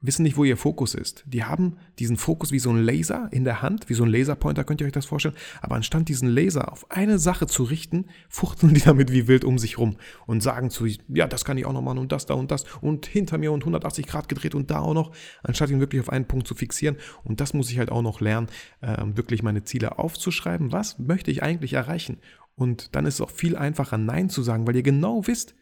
wissen 0.06 0.24
nicht, 0.24 0.38
wo 0.38 0.44
ihr 0.44 0.58
Fokus 0.58 0.94
ist. 0.94 1.24
Die 1.28 1.44
haben 1.44 1.78
diesen 2.00 2.18
Fokus 2.18 2.52
wie 2.52 2.60
so 2.60 2.70
ein 2.70 2.84
Laser 2.84 3.30
in 3.32 3.44
der 3.44 3.62
Hand, 3.62 3.90
wie 3.90 3.94
so 3.94 4.04
ein 4.04 4.10
Laserpointer, 4.10 4.64
könnt 4.64 4.82
ihr 4.82 4.88
euch 4.88 4.94
das 4.94 5.06
vorstellen. 5.06 5.36
Aber 5.62 5.76
anstatt 5.76 6.08
diesen 6.08 6.30
Laser 6.30 6.72
auf 6.72 6.90
eine 6.92 7.20
Sache 7.20 7.48
zu 7.48 7.64
richten, 7.64 8.06
fuchteln 8.30 8.74
die 8.74 8.82
damit 8.82 9.12
wie 9.12 9.28
wild 9.28 9.46
um 9.46 9.58
sich 9.58 9.78
rum 9.78 9.98
und 10.26 10.42
sagen 10.42 10.70
zu, 10.70 10.86
ja, 10.86 11.28
das 11.28 11.46
kann 11.46 11.58
ich 11.58 11.66
auch 11.66 11.74
noch 11.74 11.82
machen 11.82 12.00
und 12.00 12.12
das, 12.12 12.26
da 12.26 12.34
und 12.34 12.52
das 12.52 12.66
und 12.82 13.06
hinter 13.06 13.38
mir 13.38 13.52
und 13.52 13.62
180 13.62 14.08
Grad 14.08 14.30
gedreht 14.30 14.56
und 14.56 14.72
da 14.72 14.80
auch 14.80 14.94
noch, 14.94 15.12
anstatt 15.44 15.70
ihn 15.70 15.80
wirklich 15.80 16.02
auf 16.02 16.10
einen 16.10 16.26
Punkt 16.26 16.48
zu 16.48 16.56
fixieren. 16.56 16.98
Und 17.24 17.40
das 17.42 17.54
muss 17.54 17.72
ich 17.72 17.80
halt 17.80 17.92
auch 17.92 18.02
noch 18.02 18.22
lernen, 18.22 18.48
äh, 18.82 19.04
wirklich 19.16 19.44
meine 19.44 19.64
Ziele 19.64 20.00
aufzuschreiben. 20.00 20.72
Was 20.72 21.00
möchte 21.00 21.32
ich 21.32 21.44
eigentlich 21.44 21.74
erreichen? 21.74 22.18
Und 22.56 22.96
dann 22.96 23.06
ist 23.06 23.16
es 23.16 23.22
auch 23.22 23.32
viel 23.32 23.56
einfacher, 23.56 23.98
Nein 23.98 24.30
zu 24.30 24.42
sagen, 24.42 24.66
weil 24.66 24.76
ihr 24.76 24.84
genau 24.84 25.28
wisst, 25.28 25.56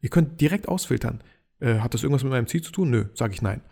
ihr 0.00 0.10
könnt 0.10 0.40
direkt 0.40 0.68
ausfiltern. 0.68 1.22
Äh, 1.60 1.78
hat 1.78 1.94
das 1.94 2.02
irgendwas 2.02 2.24
mit 2.24 2.32
meinem 2.32 2.46
Ziel 2.46 2.62
zu 2.62 2.72
tun? 2.72 2.90
Nö, 2.90 3.06
sage 3.14 3.34
ich 3.34 3.42
nein. 3.42 3.62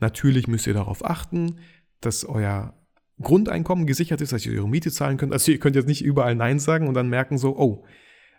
Natürlich 0.00 0.48
müsst 0.48 0.66
ihr 0.66 0.74
darauf 0.74 1.04
achten, 1.04 1.58
dass 2.00 2.24
euer 2.24 2.74
Grundeinkommen 3.20 3.86
gesichert 3.86 4.20
ist, 4.20 4.32
dass 4.32 4.44
ihr 4.44 4.58
eure 4.58 4.68
Miete 4.68 4.90
zahlen 4.90 5.16
könnt. 5.16 5.32
Also 5.32 5.52
ihr 5.52 5.58
könnt 5.58 5.76
jetzt 5.76 5.88
nicht 5.88 6.04
überall 6.04 6.34
Nein 6.34 6.58
sagen 6.58 6.88
und 6.88 6.94
dann 6.94 7.08
merken 7.08 7.38
so, 7.38 7.56
oh, 7.56 7.84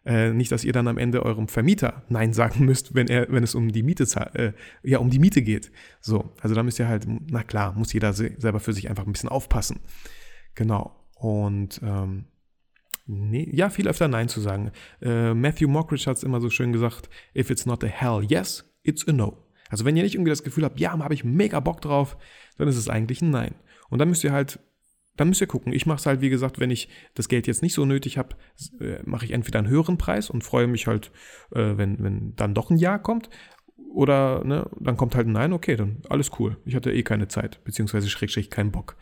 äh, 0.05 0.33
nicht, 0.33 0.51
dass 0.51 0.65
ihr 0.65 0.73
dann 0.73 0.88
am 0.88 0.97
Ende 0.97 1.23
eurem 1.23 1.47
Vermieter 1.47 2.03
Nein 2.09 2.33
sagen 2.33 2.65
müsst, 2.65 2.93
wenn 2.93 3.07
er, 3.07 3.31
wenn 3.31 3.43
es 3.43 3.55
um 3.55 3.71
die 3.71 3.83
Miete, 3.83 4.03
äh, 4.33 4.51
ja, 4.83 5.00
um 5.00 5.09
die 5.09 5.19
Miete 5.19 5.41
geht. 5.41 5.71
So, 6.01 6.33
also 6.41 6.55
da 6.55 6.63
müsst 6.63 6.79
ihr 6.79 6.88
halt, 6.88 7.07
na 7.07 7.43
klar, 7.43 7.73
muss 7.73 7.93
jeder 7.93 8.13
selber 8.13 8.59
für 8.59 8.73
sich 8.73 8.89
einfach 8.89 9.05
ein 9.05 9.13
bisschen 9.13 9.29
aufpassen. 9.29 9.79
Genau. 10.55 10.99
Und 11.15 11.79
ähm, 11.84 12.25
nee, 13.06 13.49
ja, 13.53 13.69
viel 13.69 13.88
öfter 13.88 14.10
Nein 14.10 14.27
zu 14.27 14.41
sagen. 14.41 14.71
Äh, 15.01 15.34
Matthew 15.34 15.69
Mockridge 15.69 16.06
hat 16.08 16.17
es 16.17 16.23
immer 16.23 16.41
so 16.41 16.49
schön 16.49 16.73
gesagt: 16.73 17.10
If 17.36 17.49
it's 17.49 17.65
not 17.65 17.84
a 17.84 17.88
hell 17.88 18.25
yes, 18.27 18.65
it's 18.84 19.08
a 19.08 19.12
no. 19.12 19.38
Also 19.69 19.86
wenn 19.86 19.98
ihr 19.98 20.04
nicht 20.04 20.15
irgendwie 20.15 20.30
das 20.30 20.43
Gefühl 20.43 20.65
habt, 20.65 20.80
ja, 20.80 20.98
habe 20.98 21.13
ich 21.13 21.24
mega 21.24 21.60
Bock 21.60 21.82
drauf, 21.82 22.17
dann 22.58 22.67
ist 22.67 22.78
es 22.78 22.89
eigentlich 22.89 23.22
ein 23.22 23.32
Nein. 23.32 23.56
Und 23.89 24.00
dann 24.00 24.10
müsst 24.10 24.24
ihr 24.24 24.32
halt, 24.32 24.60
dann 25.17 25.30
müsst 25.30 25.41
ihr 25.41 25.48
gucken. 25.48 25.74
Ich 25.74 25.86
mache 25.86 25.98
es 25.98 26.06
halt, 26.06 26.22
wie 26.22 26.30
gesagt, 26.30 26.60
wenn 26.60 26.72
ich 26.72 26.89
das 27.15 27.28
Geld 27.28 27.48
jetzt 27.48 27.63
nicht 27.63 27.74
so 27.74 27.86
nötig 27.86 28.17
habe, 28.17 28.36
äh, 28.80 29.02
mache 29.04 29.26
ich 29.26 29.32
entweder 29.32 29.60
einen 29.60 29.69
höheren 29.69 29.98
Preis 29.98 30.30
und 30.30 30.43
freue 30.43 30.67
mich 30.67 30.88
halt, 30.88 31.12
äh, 31.52 31.78
wenn, 31.78 32.04
wenn 32.04 32.36
dann 32.36 32.54
doch 32.54 32.69
ein 32.69 32.78
Ja 32.78 32.98
kommt. 32.98 33.30
Oder 33.93 34.43
ne, 34.43 34.69
dann 34.80 34.98
kommt 34.98 35.15
halt 35.15 35.28
ein 35.28 35.34
Nein, 35.34 35.54
okay, 35.54 35.76
dann 35.76 36.02
alles 36.10 36.32
cool. 36.39 36.58
Ich 36.65 36.76
hatte 36.76 36.91
eh 36.91 37.04
keine 37.04 37.28
Zeit, 37.28 37.63
beziehungsweise 37.63 38.10
schrägstrich 38.10 38.50
keinen 38.50 38.72
Bock. 38.72 38.98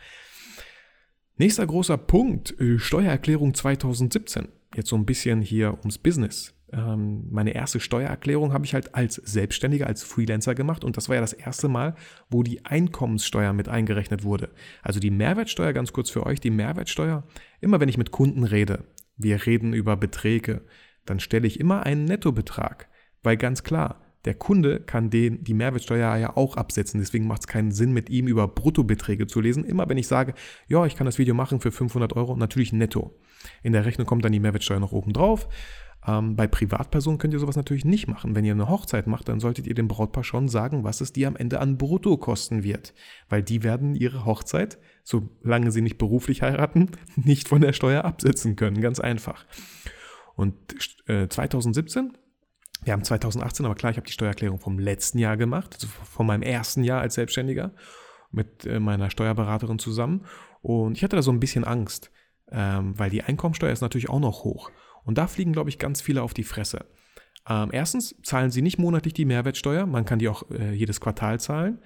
Nächster 1.37 1.65
großer 1.65 1.97
Punkt, 1.97 2.59
äh, 2.59 2.77
Steuererklärung 2.77 3.53
2017. 3.53 4.49
Jetzt 4.75 4.89
so 4.89 4.95
ein 4.95 5.05
bisschen 5.05 5.41
hier 5.41 5.77
ums 5.79 5.97
Business 5.97 6.53
ähm, 6.73 7.27
meine 7.29 7.53
erste 7.53 7.79
Steuererklärung 7.79 8.53
habe 8.53 8.65
ich 8.65 8.73
halt 8.73 8.95
als 8.95 9.15
Selbstständiger, 9.15 9.87
als 9.87 10.03
Freelancer 10.03 10.55
gemacht 10.55 10.83
und 10.83 10.97
das 10.97 11.09
war 11.09 11.15
ja 11.15 11.21
das 11.21 11.33
erste 11.33 11.67
Mal, 11.67 11.95
wo 12.29 12.43
die 12.43 12.65
Einkommenssteuer 12.65 13.53
mit 13.53 13.67
eingerechnet 13.67 14.23
wurde. 14.23 14.49
Also 14.81 14.99
die 14.99 15.11
Mehrwertsteuer, 15.11 15.73
ganz 15.73 15.93
kurz 15.93 16.09
für 16.09 16.25
euch, 16.25 16.39
die 16.39 16.49
Mehrwertsteuer, 16.49 17.23
immer 17.59 17.79
wenn 17.79 17.89
ich 17.89 17.97
mit 17.97 18.11
Kunden 18.11 18.43
rede, 18.43 18.85
wir 19.17 19.45
reden 19.45 19.73
über 19.73 19.97
Beträge, 19.97 20.61
dann 21.05 21.19
stelle 21.19 21.47
ich 21.47 21.59
immer 21.59 21.85
einen 21.85 22.05
Nettobetrag, 22.05 22.87
weil 23.23 23.37
ganz 23.37 23.63
klar, 23.63 24.01
der 24.25 24.35
Kunde 24.35 24.79
kann 24.79 25.09
den, 25.09 25.43
die 25.43 25.55
Mehrwertsteuer 25.55 26.15
ja 26.15 26.37
auch 26.37 26.55
absetzen. 26.55 26.99
Deswegen 26.99 27.25
macht 27.25 27.41
es 27.41 27.47
keinen 27.47 27.71
Sinn, 27.71 27.91
mit 27.91 28.09
ihm 28.11 28.27
über 28.27 28.47
Bruttobeträge 28.47 29.25
zu 29.25 29.41
lesen. 29.41 29.65
Immer 29.65 29.89
wenn 29.89 29.97
ich 29.97 30.07
sage, 30.07 30.35
ja, 30.67 30.85
ich 30.85 30.95
kann 30.95 31.05
das 31.05 31.17
Video 31.17 31.33
machen 31.33 31.59
für 31.59 31.71
500 31.71 32.15
Euro, 32.15 32.35
natürlich 32.35 32.71
netto. 32.71 33.19
In 33.63 33.73
der 33.73 33.85
Rechnung 33.85 34.05
kommt 34.05 34.23
dann 34.23 34.31
die 34.31 34.39
Mehrwertsteuer 34.39 34.79
noch 34.79 34.91
oben 34.91 35.13
drauf. 35.13 35.47
Ähm, 36.07 36.35
bei 36.35 36.47
Privatpersonen 36.47 37.19
könnt 37.19 37.33
ihr 37.33 37.39
sowas 37.39 37.55
natürlich 37.55 37.85
nicht 37.85 38.07
machen. 38.07 38.35
Wenn 38.35 38.45
ihr 38.45 38.53
eine 38.53 38.69
Hochzeit 38.69 39.07
macht, 39.07 39.29
dann 39.29 39.39
solltet 39.39 39.67
ihr 39.67 39.75
dem 39.75 39.87
Brautpaar 39.87 40.23
schon 40.23 40.47
sagen, 40.47 40.83
was 40.83 41.01
es 41.01 41.13
dir 41.13 41.27
am 41.27 41.35
Ende 41.35 41.59
an 41.59 41.77
Brutto 41.77 42.17
kosten 42.17 42.63
wird. 42.63 42.93
Weil 43.29 43.43
die 43.43 43.63
werden 43.63 43.95
ihre 43.95 44.25
Hochzeit, 44.25 44.79
solange 45.03 45.71
sie 45.71 45.81
nicht 45.81 45.97
beruflich 45.97 46.41
heiraten, 46.41 46.91
nicht 47.15 47.47
von 47.47 47.61
der 47.61 47.73
Steuer 47.73 48.05
absetzen 48.05 48.55
können. 48.55 48.81
Ganz 48.81 48.99
einfach. 48.99 49.45
Und 50.35 50.55
äh, 51.07 51.27
2017 51.27 52.17
wir 52.83 52.93
haben 52.93 53.03
2018, 53.03 53.65
aber 53.65 53.75
klar, 53.75 53.91
ich 53.91 53.97
habe 53.97 54.07
die 54.07 54.13
Steuererklärung 54.13 54.59
vom 54.59 54.79
letzten 54.79 55.19
Jahr 55.19 55.37
gemacht, 55.37 55.75
also 55.75 55.87
von 55.87 56.25
meinem 56.25 56.41
ersten 56.41 56.83
Jahr 56.83 57.01
als 57.01 57.13
Selbstständiger 57.13 57.73
mit 58.31 58.65
äh, 58.65 58.79
meiner 58.79 59.09
Steuerberaterin 59.09 59.77
zusammen. 59.77 60.25
Und 60.61 60.97
ich 60.97 61.03
hatte 61.03 61.15
da 61.15 61.21
so 61.21 61.31
ein 61.31 61.39
bisschen 61.39 61.63
Angst, 61.63 62.11
ähm, 62.51 62.97
weil 62.97 63.09
die 63.09 63.23
Einkommensteuer 63.23 63.71
ist 63.71 63.81
natürlich 63.81 64.09
auch 64.09 64.19
noch 64.19 64.43
hoch. 64.43 64.71
Und 65.03 65.17
da 65.17 65.27
fliegen, 65.27 65.53
glaube 65.53 65.69
ich, 65.69 65.79
ganz 65.79 66.01
viele 66.01 66.21
auf 66.21 66.33
die 66.33 66.43
Fresse. 66.43 66.85
Ähm, 67.47 67.69
erstens 67.71 68.15
zahlen 68.23 68.51
sie 68.51 68.61
nicht 68.61 68.77
monatlich 68.77 69.13
die 69.13 69.25
Mehrwertsteuer, 69.25 69.85
man 69.85 70.05
kann 70.05 70.19
die 70.19 70.29
auch 70.29 70.49
äh, 70.51 70.73
jedes 70.73 71.01
Quartal 71.01 71.39
zahlen. 71.39 71.79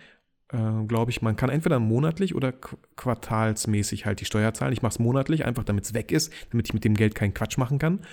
Äh, 0.50 0.86
glaube 0.88 1.12
ich, 1.12 1.22
man 1.22 1.36
kann 1.36 1.50
entweder 1.50 1.80
monatlich 1.80 2.36
oder 2.36 2.52
qu 2.52 2.76
quartalsmäßig 2.96 4.06
halt 4.06 4.20
die 4.22 4.26
Steuer 4.26 4.54
zahlen. 4.54 4.74
Ich 4.74 4.82
mache 4.82 4.92
es 4.92 5.00
monatlich, 5.00 5.46
einfach 5.46 5.64
damit 5.64 5.86
es 5.86 5.94
weg 5.94 6.12
ist, 6.12 6.32
damit 6.52 6.68
ich 6.68 6.74
mit 6.74 6.84
dem 6.84 6.94
Geld 6.94 7.16
keinen 7.16 7.34
Quatsch 7.34 7.58
machen 7.58 7.80
kann. 7.80 8.06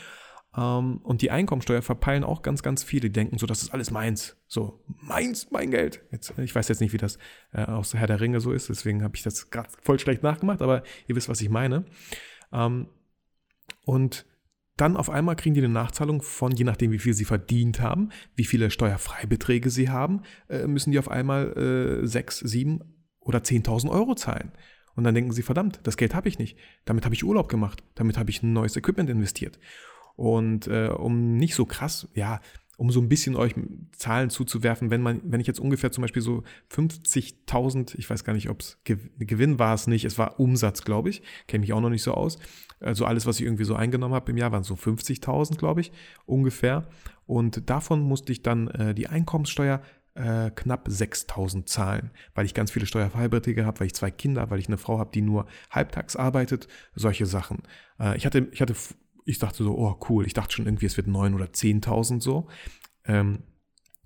Ähm, 0.56 0.98
und 1.02 1.22
die 1.22 1.30
Einkommensteuer 1.30 1.82
verpeilen 1.82 2.24
auch 2.24 2.42
ganz, 2.42 2.62
ganz 2.62 2.84
viele. 2.84 3.08
Die 3.08 3.12
denken 3.12 3.38
so, 3.38 3.46
das 3.46 3.62
ist 3.62 3.72
alles 3.72 3.90
meins. 3.90 4.36
So, 4.46 4.84
meins, 4.86 5.50
mein 5.50 5.70
Geld. 5.70 6.02
Jetzt, 6.10 6.34
ich 6.38 6.54
weiß 6.54 6.68
jetzt 6.68 6.80
nicht, 6.80 6.92
wie 6.92 6.98
das 6.98 7.18
äh, 7.52 7.64
aus 7.64 7.94
Herr 7.94 8.06
der 8.06 8.20
Ringe 8.20 8.40
so 8.40 8.52
ist, 8.52 8.68
deswegen 8.68 9.02
habe 9.02 9.16
ich 9.16 9.22
das 9.22 9.50
gerade 9.50 9.70
voll 9.82 9.98
schlecht 9.98 10.22
nachgemacht, 10.22 10.62
aber 10.62 10.82
ihr 11.08 11.16
wisst, 11.16 11.28
was 11.28 11.40
ich 11.40 11.48
meine. 11.48 11.84
Ähm, 12.52 12.88
und 13.84 14.26
dann 14.76 14.96
auf 14.96 15.11
einmal 15.11 15.37
kriegen 15.37 15.54
die 15.54 15.61
eine 15.61 15.72
Nachzahlung 15.72 16.22
von, 16.22 16.52
je 16.52 16.64
nachdem, 16.64 16.92
wie 16.92 16.98
viel 16.98 17.14
sie 17.14 17.24
verdient 17.24 17.80
haben, 17.80 18.11
wie 18.35 18.44
viele 18.44 18.70
Steuerfreibeträge 18.70 19.70
sie 19.70 19.90
haben, 19.90 20.22
äh, 20.48 20.66
müssen 20.66 20.92
die 20.92 20.98
auf 20.98 21.11
einmal 21.11 22.02
äh, 22.02 22.06
6, 22.06 22.40
7 22.40 22.80
oder 23.20 23.40
10.000 23.40 23.90
Euro 23.90 24.14
zahlen. 24.14 24.52
Und 24.94 25.04
dann 25.04 25.14
denken 25.14 25.32
sie, 25.32 25.42
verdammt, 25.42 25.80
das 25.85 25.96
Geld 25.96 26.14
habe 26.14 26.28
ich 26.28 26.38
nicht. 26.38 26.58
Damit 26.85 27.04
habe 27.04 27.14
ich 27.14 27.24
Urlaub 27.24 27.48
gemacht. 27.48 27.82
Damit 27.94 28.18
habe 28.18 28.30
ich 28.30 28.42
ein 28.42 28.52
neues 28.52 28.76
Equipment 28.76 29.08
investiert. 29.08 29.58
Und 30.16 30.66
äh, 30.66 30.88
um 30.88 31.37
nicht 31.37 31.54
so 31.54 31.64
krass, 31.64 32.08
ja, 32.14 32.40
um 32.83 32.90
so 32.90 33.01
ein 33.01 33.09
bisschen 33.09 33.37
euch 33.37 33.55
Zahlen 33.92 34.29
zuzuwerfen, 34.29 34.90
wenn 34.90 35.03
man, 35.03 35.21
wenn 35.23 35.38
ich 35.38 35.47
jetzt 35.47 35.61
ungefähr 35.61 35.92
zum 35.92 36.03
Beispiel 36.03 36.21
so 36.21 36.42
50.000, 36.73 37.97
ich 37.97 38.11
weiß 38.11 38.25
gar 38.25 38.33
nicht, 38.33 38.49
ob 38.51 38.59
es 38.59 38.77
Gewinn 38.83 39.61
war 39.61 39.73
es 39.73 39.87
nicht, 39.87 40.05
es 40.05 40.18
war 40.18 40.40
Umsatz, 40.40 40.83
glaube 40.83 41.09
ich, 41.09 41.23
kenne 41.47 41.61
mich 41.61 41.73
auch 41.73 41.81
noch 41.81 41.90
nicht 41.90 42.03
so 42.03 42.12
aus. 42.12 42.40
Also 42.81 43.05
alles, 43.05 43.25
was 43.25 43.38
ich 43.38 43.47
irgendwie 43.47 43.62
so 43.62 43.77
eingenommen 43.77 44.14
habe 44.14 44.33
im 44.33 44.37
Jahr, 44.37 44.51
waren 44.51 44.64
so 44.64 44.75
50.000, 44.75 45.59
glaube 45.59 45.81
ich, 45.81 45.92
ungefähr. 46.27 46.88
Und 47.25 47.71
davon 47.71 48.01
musste 48.01 48.33
ich 48.33 48.42
dann 48.42 48.66
äh, 48.66 48.97
die 48.97 49.07
Einkommenssteuer 49.07 49.81
äh, 50.14 50.51
knapp 50.51 50.87
6000 50.88 51.68
zahlen, 51.68 52.11
weil 52.35 52.47
ich 52.47 52.53
ganz 52.53 52.73
viele 52.73 52.87
Steuerfreibeträge 52.87 53.64
habe, 53.64 53.79
weil 53.79 53.87
ich 53.87 53.95
zwei 53.95 54.11
Kinder, 54.11 54.51
weil 54.51 54.59
ich 54.59 54.66
eine 54.66 54.77
Frau 54.77 54.99
habe, 54.99 55.12
die 55.14 55.23
nur 55.23 55.47
halbtags 55.71 56.16
arbeitet, 56.16 56.66
solche 56.97 57.27
Sachen. 57.27 57.62
Äh, 58.01 58.16
ich 58.16 58.27
hatte, 58.27 58.49
ich 58.51 58.61
hatte, 58.61 58.75
ich 59.24 59.38
dachte 59.38 59.64
so, 59.64 59.76
oh 59.76 59.98
cool, 60.08 60.26
ich 60.26 60.35
dachte 60.35 60.54
schon 60.54 60.66
irgendwie, 60.66 60.87
es 60.87 60.96
wird 60.96 61.06
9 61.06 61.35
oder 61.35 61.46
10.000 61.46 62.20
so. 62.20 62.48
Ähm, 63.04 63.44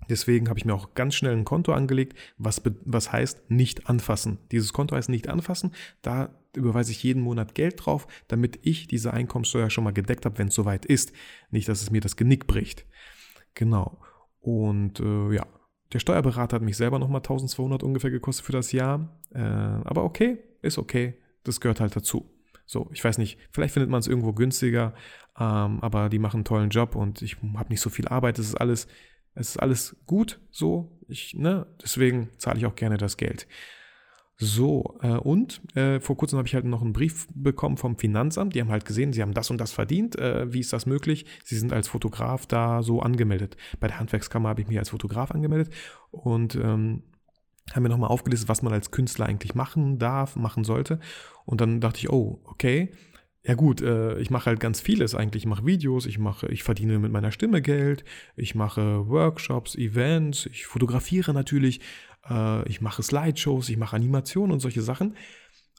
Deswegen 0.09 0.47
habe 0.47 0.57
ich 0.57 0.65
mir 0.65 0.73
auch 0.73 0.93
ganz 0.93 1.15
schnell 1.15 1.33
ein 1.33 1.45
Konto 1.45 1.73
angelegt, 1.73 2.17
was, 2.37 2.61
was 2.85 3.11
heißt 3.11 3.49
nicht 3.51 3.89
anfassen. 3.89 4.37
Dieses 4.51 4.73
Konto 4.73 4.95
heißt 4.95 5.09
nicht 5.09 5.27
anfassen. 5.27 5.73
Da 6.01 6.29
überweise 6.55 6.91
ich 6.91 7.03
jeden 7.03 7.21
Monat 7.21 7.55
Geld 7.55 7.85
drauf, 7.85 8.07
damit 8.27 8.59
ich 8.61 8.87
diese 8.87 9.13
Einkommenssteuer 9.13 9.69
schon 9.69 9.83
mal 9.83 9.91
gedeckt 9.91 10.25
habe, 10.25 10.37
wenn 10.37 10.47
es 10.47 10.55
soweit 10.55 10.85
ist. 10.85 11.11
Nicht, 11.51 11.67
dass 11.67 11.81
es 11.81 11.91
mir 11.91 12.01
das 12.01 12.15
Genick 12.15 12.47
bricht. 12.47 12.85
Genau. 13.53 13.99
Und 14.39 14.99
äh, 14.99 15.33
ja, 15.33 15.45
der 15.91 15.99
Steuerberater 15.99 16.55
hat 16.55 16.63
mich 16.63 16.77
selber 16.77 16.99
nochmal 16.99 17.19
1200 17.19 17.83
ungefähr 17.83 18.11
gekostet 18.11 18.45
für 18.45 18.51
das 18.51 18.71
Jahr. 18.71 19.21
Äh, 19.33 19.39
aber 19.39 20.03
okay, 20.03 20.37
ist 20.61 20.77
okay. 20.77 21.15
Das 21.43 21.59
gehört 21.59 21.79
halt 21.79 21.95
dazu. 21.95 22.29
So, 22.67 22.89
ich 22.93 23.03
weiß 23.03 23.17
nicht, 23.17 23.39
vielleicht 23.49 23.73
findet 23.73 23.89
man 23.89 23.99
es 23.99 24.07
irgendwo 24.07 24.33
günstiger, 24.33 24.93
ähm, 25.39 25.79
aber 25.81 26.09
die 26.09 26.19
machen 26.19 26.37
einen 26.37 26.45
tollen 26.45 26.69
Job 26.69 26.95
und 26.95 27.23
ich 27.23 27.37
habe 27.55 27.69
nicht 27.69 27.81
so 27.81 27.89
viel 27.89 28.07
Arbeit. 28.07 28.37
Das 28.37 28.45
ist 28.45 28.55
alles 28.55 28.87
es 29.37 29.49
ist 29.49 29.57
alles 29.57 29.95
gut 30.05 30.39
so. 30.51 30.91
Ich, 31.07 31.35
ne, 31.35 31.67
deswegen 31.81 32.29
zahle 32.37 32.57
ich 32.57 32.65
auch 32.65 32.75
gerne 32.75 32.97
das 32.97 33.17
Geld. 33.17 33.47
So, 34.39 34.97
äh, 35.01 35.09
und 35.09 35.61
äh, 35.75 35.99
vor 35.99 36.15
kurzem 36.15 36.37
habe 36.37 36.47
ich 36.47 36.53
halt 36.53 36.65
noch 36.65 36.81
einen 36.81 36.93
Brief 36.93 37.27
bekommen 37.33 37.77
vom 37.77 37.97
Finanzamt. 37.97 38.53
Die 38.53 38.61
haben 38.61 38.69
halt 38.69 38.85
gesehen, 38.85 39.13
sie 39.13 39.21
haben 39.21 39.33
das 39.33 39.49
und 39.49 39.59
das 39.59 39.71
verdient. 39.71 40.17
Äh, 40.17 40.51
wie 40.53 40.59
ist 40.59 40.73
das 40.73 40.85
möglich? 40.85 41.25
Sie 41.43 41.57
sind 41.57 41.73
als 41.73 41.87
Fotograf 41.87 42.45
da 42.45 42.83
so 42.83 43.01
angemeldet. 43.01 43.57
Bei 43.79 43.87
der 43.87 43.99
Handwerkskammer 43.99 44.49
habe 44.49 44.61
ich 44.61 44.67
mich 44.67 44.77
als 44.77 44.89
Fotograf 44.89 45.31
angemeldet 45.31 45.73
und 46.11 46.55
ähm, 46.55 47.03
haben 47.73 47.83
mir 47.83 47.89
nochmal 47.89 48.09
aufgelistet, 48.09 48.49
was 48.49 48.61
man 48.61 48.73
als 48.73 48.91
Künstler 48.91 49.25
eigentlich 49.25 49.55
machen 49.55 49.99
darf, 49.99 50.35
machen 50.35 50.63
sollte. 50.63 50.99
Und 51.45 51.61
dann 51.61 51.81
dachte 51.81 51.99
ich, 51.99 52.09
oh, 52.09 52.39
okay, 52.45 52.91
ja 53.43 53.53
gut, 53.53 53.81
äh, 53.81 54.19
ich 54.19 54.29
mache 54.29 54.47
halt 54.47 54.59
ganz 54.59 54.81
vieles 54.81 55.15
eigentlich. 55.15 55.43
Ich 55.43 55.49
mache 55.49 55.65
Videos, 55.65 56.05
ich 56.05 56.19
mache, 56.19 56.47
ich 56.47 56.63
verdiene 56.63 56.99
mit 56.99 57.11
meiner 57.11 57.31
Stimme 57.31 57.61
Geld, 57.61 58.03
ich 58.35 58.55
mache 58.55 59.07
Workshops, 59.07 59.75
Events, 59.75 60.47
ich 60.47 60.65
fotografiere 60.65 61.33
natürlich, 61.33 61.79
äh, 62.29 62.67
ich 62.67 62.81
mache 62.81 63.03
Slideshows, 63.03 63.69
ich 63.69 63.77
mache 63.77 63.95
Animationen 63.95 64.51
und 64.51 64.59
solche 64.59 64.81
Sachen 64.81 65.15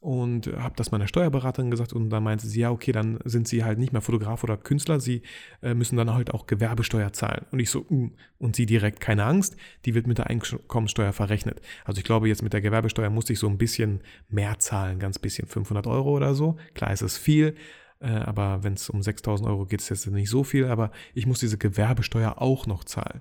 und 0.00 0.46
habe 0.46 0.74
das 0.76 0.90
meiner 0.90 1.08
Steuerberaterin 1.08 1.70
gesagt 1.70 1.92
und 1.92 2.10
dann 2.10 2.22
meinte 2.22 2.46
sie, 2.46 2.60
ja, 2.60 2.70
okay, 2.70 2.92
dann 2.92 3.18
sind 3.24 3.48
sie 3.48 3.64
halt 3.64 3.78
nicht 3.78 3.92
mehr 3.92 4.02
Fotograf 4.02 4.44
oder 4.44 4.56
Künstler, 4.56 5.00
sie 5.00 5.22
äh, 5.62 5.74
müssen 5.74 5.96
dann 5.96 6.14
halt 6.14 6.32
auch 6.32 6.46
Gewerbesteuer 6.46 7.12
zahlen. 7.12 7.46
Und 7.50 7.58
ich 7.58 7.70
so, 7.70 7.84
uh, 7.90 8.10
und 8.38 8.56
sie 8.56 8.66
direkt, 8.66 9.00
keine 9.00 9.24
Angst, 9.24 9.56
die 9.84 9.94
wird 9.94 10.06
mit 10.06 10.18
der 10.18 10.28
Einkommenssteuer 10.28 11.12
verrechnet. 11.12 11.60
Also 11.84 11.98
ich 11.98 12.04
glaube, 12.04 12.28
jetzt 12.28 12.42
mit 12.42 12.52
der 12.52 12.60
Gewerbesteuer 12.60 13.10
musste 13.10 13.32
ich 13.32 13.38
so 13.38 13.48
ein 13.48 13.58
bisschen 13.58 14.00
mehr 14.28 14.58
zahlen, 14.58 14.98
ganz 14.98 15.18
bisschen, 15.18 15.48
500 15.48 15.86
Euro 15.86 16.10
oder 16.12 16.34
so. 16.34 16.56
Klar 16.74 16.92
ist 16.92 17.02
es 17.02 17.18
viel, 17.18 17.56
äh, 18.00 18.08
aber 18.08 18.62
wenn 18.62 18.74
es 18.74 18.88
um 18.88 19.02
6000 19.02 19.48
Euro 19.48 19.66
geht, 19.66 19.80
ist 19.80 19.88
jetzt 19.88 20.06
nicht 20.06 20.30
so 20.30 20.44
viel, 20.44 20.66
aber 20.66 20.92
ich 21.14 21.26
muss 21.26 21.40
diese 21.40 21.58
Gewerbesteuer 21.58 22.40
auch 22.40 22.66
noch 22.66 22.84
zahlen. 22.84 23.20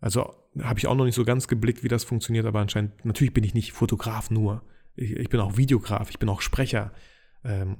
Also 0.00 0.34
habe 0.62 0.78
ich 0.78 0.86
auch 0.86 0.94
noch 0.94 1.04
nicht 1.04 1.14
so 1.14 1.24
ganz 1.24 1.48
geblickt, 1.48 1.82
wie 1.84 1.88
das 1.88 2.04
funktioniert, 2.04 2.46
aber 2.46 2.60
anscheinend, 2.60 3.04
natürlich 3.04 3.34
bin 3.34 3.44
ich 3.44 3.54
nicht 3.54 3.72
Fotograf 3.72 4.30
nur. 4.30 4.62
Ich, 4.96 5.12
ich 5.12 5.28
bin 5.28 5.40
auch 5.40 5.56
Videograf, 5.56 6.10
ich 6.10 6.18
bin 6.18 6.28
auch 6.28 6.40
Sprecher, 6.40 6.92
ähm, 7.44 7.76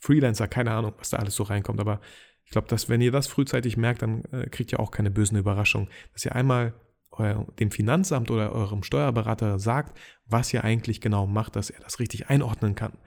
Freelancer, 0.00 0.48
keine 0.48 0.72
Ahnung, 0.72 0.94
was 0.98 1.10
da 1.10 1.18
alles 1.18 1.34
so 1.34 1.42
reinkommt. 1.42 1.80
Aber 1.80 2.00
ich 2.44 2.50
glaube, 2.50 2.68
dass 2.68 2.88
wenn 2.88 3.00
ihr 3.00 3.12
das 3.12 3.26
frühzeitig 3.26 3.76
merkt, 3.76 4.02
dann 4.02 4.24
äh, 4.32 4.48
kriegt 4.48 4.72
ihr 4.72 4.80
auch 4.80 4.90
keine 4.90 5.10
bösen 5.10 5.36
Überraschungen. 5.36 5.88
Dass 6.12 6.24
ihr 6.24 6.34
einmal 6.34 6.74
euer, 7.10 7.46
dem 7.58 7.70
Finanzamt 7.70 8.30
oder 8.30 8.52
eurem 8.52 8.82
Steuerberater 8.82 9.58
sagt, 9.58 9.98
was 10.26 10.52
ihr 10.52 10.64
eigentlich 10.64 11.00
genau 11.00 11.26
macht, 11.26 11.56
dass 11.56 11.70
er 11.70 11.80
das 11.80 11.98
richtig 11.98 12.28
einordnen 12.28 12.74
kann. 12.74 12.98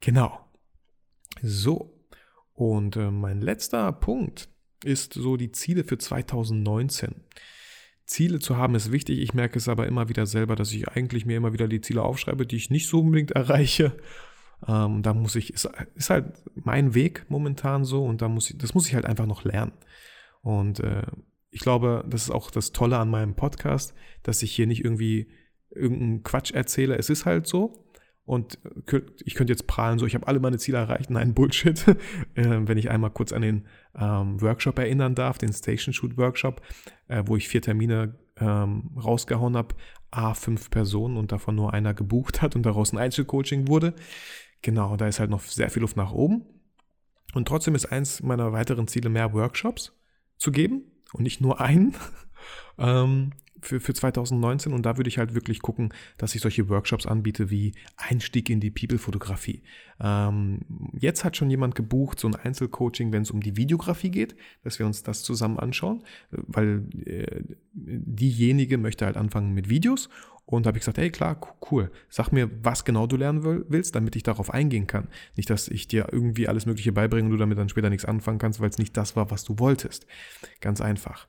Genau. 0.00 0.40
So. 1.42 2.06
Und 2.52 2.96
äh, 2.96 3.10
mein 3.10 3.40
letzter 3.40 3.90
Punkt 3.92 4.48
ist 4.84 5.14
so 5.14 5.36
die 5.36 5.50
Ziele 5.50 5.84
für 5.84 5.98
2019. 5.98 7.24
Ziele 8.06 8.38
zu 8.38 8.56
haben 8.56 8.74
ist 8.74 8.92
wichtig. 8.92 9.20
Ich 9.20 9.34
merke 9.34 9.58
es 9.58 9.68
aber 9.68 9.86
immer 9.86 10.08
wieder 10.08 10.26
selber, 10.26 10.56
dass 10.56 10.72
ich 10.72 10.88
eigentlich 10.88 11.26
mir 11.26 11.36
immer 11.36 11.52
wieder 11.52 11.68
die 11.68 11.80
Ziele 11.80 12.02
aufschreibe, 12.02 12.46
die 12.46 12.56
ich 12.56 12.70
nicht 12.70 12.88
so 12.88 13.00
unbedingt 13.00 13.30
erreiche. 13.32 13.96
Ähm, 14.66 15.02
da 15.02 15.14
muss 15.14 15.36
ich, 15.36 15.52
ist, 15.52 15.68
ist 15.94 16.10
halt 16.10 16.26
mein 16.54 16.94
Weg 16.94 17.26
momentan 17.28 17.84
so 17.84 18.04
und 18.04 18.22
da 18.22 18.28
muss 18.28 18.50
ich, 18.50 18.58
das 18.58 18.74
muss 18.74 18.86
ich 18.86 18.94
halt 18.94 19.06
einfach 19.06 19.26
noch 19.26 19.44
lernen. 19.44 19.72
Und 20.42 20.80
äh, 20.80 21.06
ich 21.50 21.60
glaube, 21.60 22.04
das 22.08 22.24
ist 22.24 22.30
auch 22.30 22.50
das 22.50 22.72
Tolle 22.72 22.98
an 22.98 23.10
meinem 23.10 23.34
Podcast, 23.34 23.94
dass 24.22 24.42
ich 24.42 24.52
hier 24.52 24.66
nicht 24.66 24.84
irgendwie 24.84 25.28
irgendeinen 25.70 26.22
Quatsch 26.22 26.52
erzähle. 26.52 26.96
Es 26.96 27.10
ist 27.10 27.26
halt 27.26 27.46
so. 27.46 27.83
Und 28.26 28.58
ich 29.24 29.34
könnte 29.34 29.52
jetzt 29.52 29.66
prahlen, 29.66 29.98
so 29.98 30.06
ich 30.06 30.14
habe 30.14 30.26
alle 30.26 30.40
meine 30.40 30.58
Ziele 30.58 30.78
erreicht. 30.78 31.10
Nein, 31.10 31.34
Bullshit. 31.34 31.86
äh, 32.34 32.60
wenn 32.64 32.78
ich 32.78 32.90
einmal 32.90 33.10
kurz 33.10 33.32
an 33.32 33.42
den 33.42 33.66
ähm, 33.94 34.40
Workshop 34.40 34.78
erinnern 34.78 35.14
darf, 35.14 35.36
den 35.36 35.52
Station 35.52 35.92
Shoot 35.92 36.16
Workshop, 36.16 36.62
äh, 37.08 37.22
wo 37.26 37.36
ich 37.36 37.48
vier 37.48 37.60
Termine 37.60 38.14
ähm, 38.38 38.90
rausgehauen 38.96 39.56
habe, 39.56 39.74
A, 40.10 40.32
fünf 40.32 40.70
Personen 40.70 41.16
und 41.16 41.32
davon 41.32 41.54
nur 41.54 41.74
einer 41.74 41.92
gebucht 41.92 42.40
hat 42.40 42.56
und 42.56 42.64
daraus 42.64 42.92
ein 42.92 42.98
Einzelcoaching 42.98 43.68
wurde. 43.68 43.94
Genau, 44.62 44.96
da 44.96 45.06
ist 45.06 45.20
halt 45.20 45.30
noch 45.30 45.42
sehr 45.42 45.68
viel 45.68 45.82
Luft 45.82 45.96
nach 45.96 46.12
oben. 46.12 46.46
Und 47.34 47.48
trotzdem 47.48 47.74
ist 47.74 47.86
eins 47.86 48.22
meiner 48.22 48.52
weiteren 48.52 48.88
Ziele, 48.88 49.10
mehr 49.10 49.34
Workshops 49.34 49.92
zu 50.38 50.50
geben 50.50 50.84
und 51.12 51.24
nicht 51.24 51.40
nur 51.40 51.60
einen. 51.60 51.94
ähm, 52.78 53.32
für, 53.64 53.80
für 53.80 53.94
2019 53.94 54.72
und 54.72 54.84
da 54.84 54.96
würde 54.96 55.08
ich 55.08 55.18
halt 55.18 55.34
wirklich 55.34 55.60
gucken, 55.60 55.92
dass 56.18 56.34
ich 56.34 56.40
solche 56.40 56.68
Workshops 56.68 57.06
anbiete 57.06 57.50
wie 57.50 57.72
Einstieg 57.96 58.50
in 58.50 58.60
die 58.60 58.70
People-Fotografie. 58.70 59.62
Ähm, 60.00 60.60
jetzt 60.98 61.24
hat 61.24 61.36
schon 61.36 61.50
jemand 61.50 61.74
gebucht, 61.74 62.18
so 62.18 62.28
ein 62.28 62.34
Einzelcoaching, 62.34 63.12
wenn 63.12 63.22
es 63.22 63.30
um 63.30 63.40
die 63.40 63.56
Videografie 63.56 64.10
geht, 64.10 64.36
dass 64.62 64.78
wir 64.78 64.86
uns 64.86 65.02
das 65.02 65.22
zusammen 65.22 65.58
anschauen, 65.58 66.02
weil 66.30 66.86
äh, 67.04 67.42
diejenige 67.72 68.78
möchte 68.78 69.06
halt 69.06 69.16
anfangen 69.16 69.52
mit 69.52 69.68
Videos 69.68 70.08
und 70.46 70.66
habe 70.66 70.76
ich 70.76 70.82
gesagt, 70.82 70.98
hey 70.98 71.10
klar, 71.10 71.40
cool, 71.70 71.90
sag 72.08 72.30
mir, 72.30 72.50
was 72.62 72.84
genau 72.84 73.06
du 73.06 73.16
lernen 73.16 73.64
willst, 73.68 73.94
damit 73.94 74.14
ich 74.16 74.22
darauf 74.22 74.52
eingehen 74.52 74.86
kann. 74.86 75.08
Nicht, 75.36 75.48
dass 75.48 75.68
ich 75.68 75.88
dir 75.88 76.08
irgendwie 76.12 76.48
alles 76.48 76.66
Mögliche 76.66 76.92
beibringe 76.92 77.26
und 77.26 77.32
du 77.32 77.38
damit 77.38 77.58
dann 77.58 77.68
später 77.68 77.90
nichts 77.90 78.04
anfangen 78.04 78.38
kannst, 78.38 78.60
weil 78.60 78.70
es 78.70 78.78
nicht 78.78 78.96
das 78.96 79.16
war, 79.16 79.30
was 79.30 79.44
du 79.44 79.58
wolltest. 79.58 80.06
Ganz 80.60 80.80
einfach. 80.80 81.28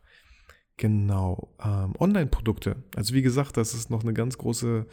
Genau. 0.77 1.55
Ähm, 1.63 1.93
Online-Produkte. 1.99 2.83
Also 2.95 3.13
wie 3.13 3.21
gesagt, 3.21 3.55
das 3.57 3.73
ist 3.73 3.89
noch 3.89 4.03
eine 4.03 4.13
ganz 4.13 4.37
große, 4.37 4.85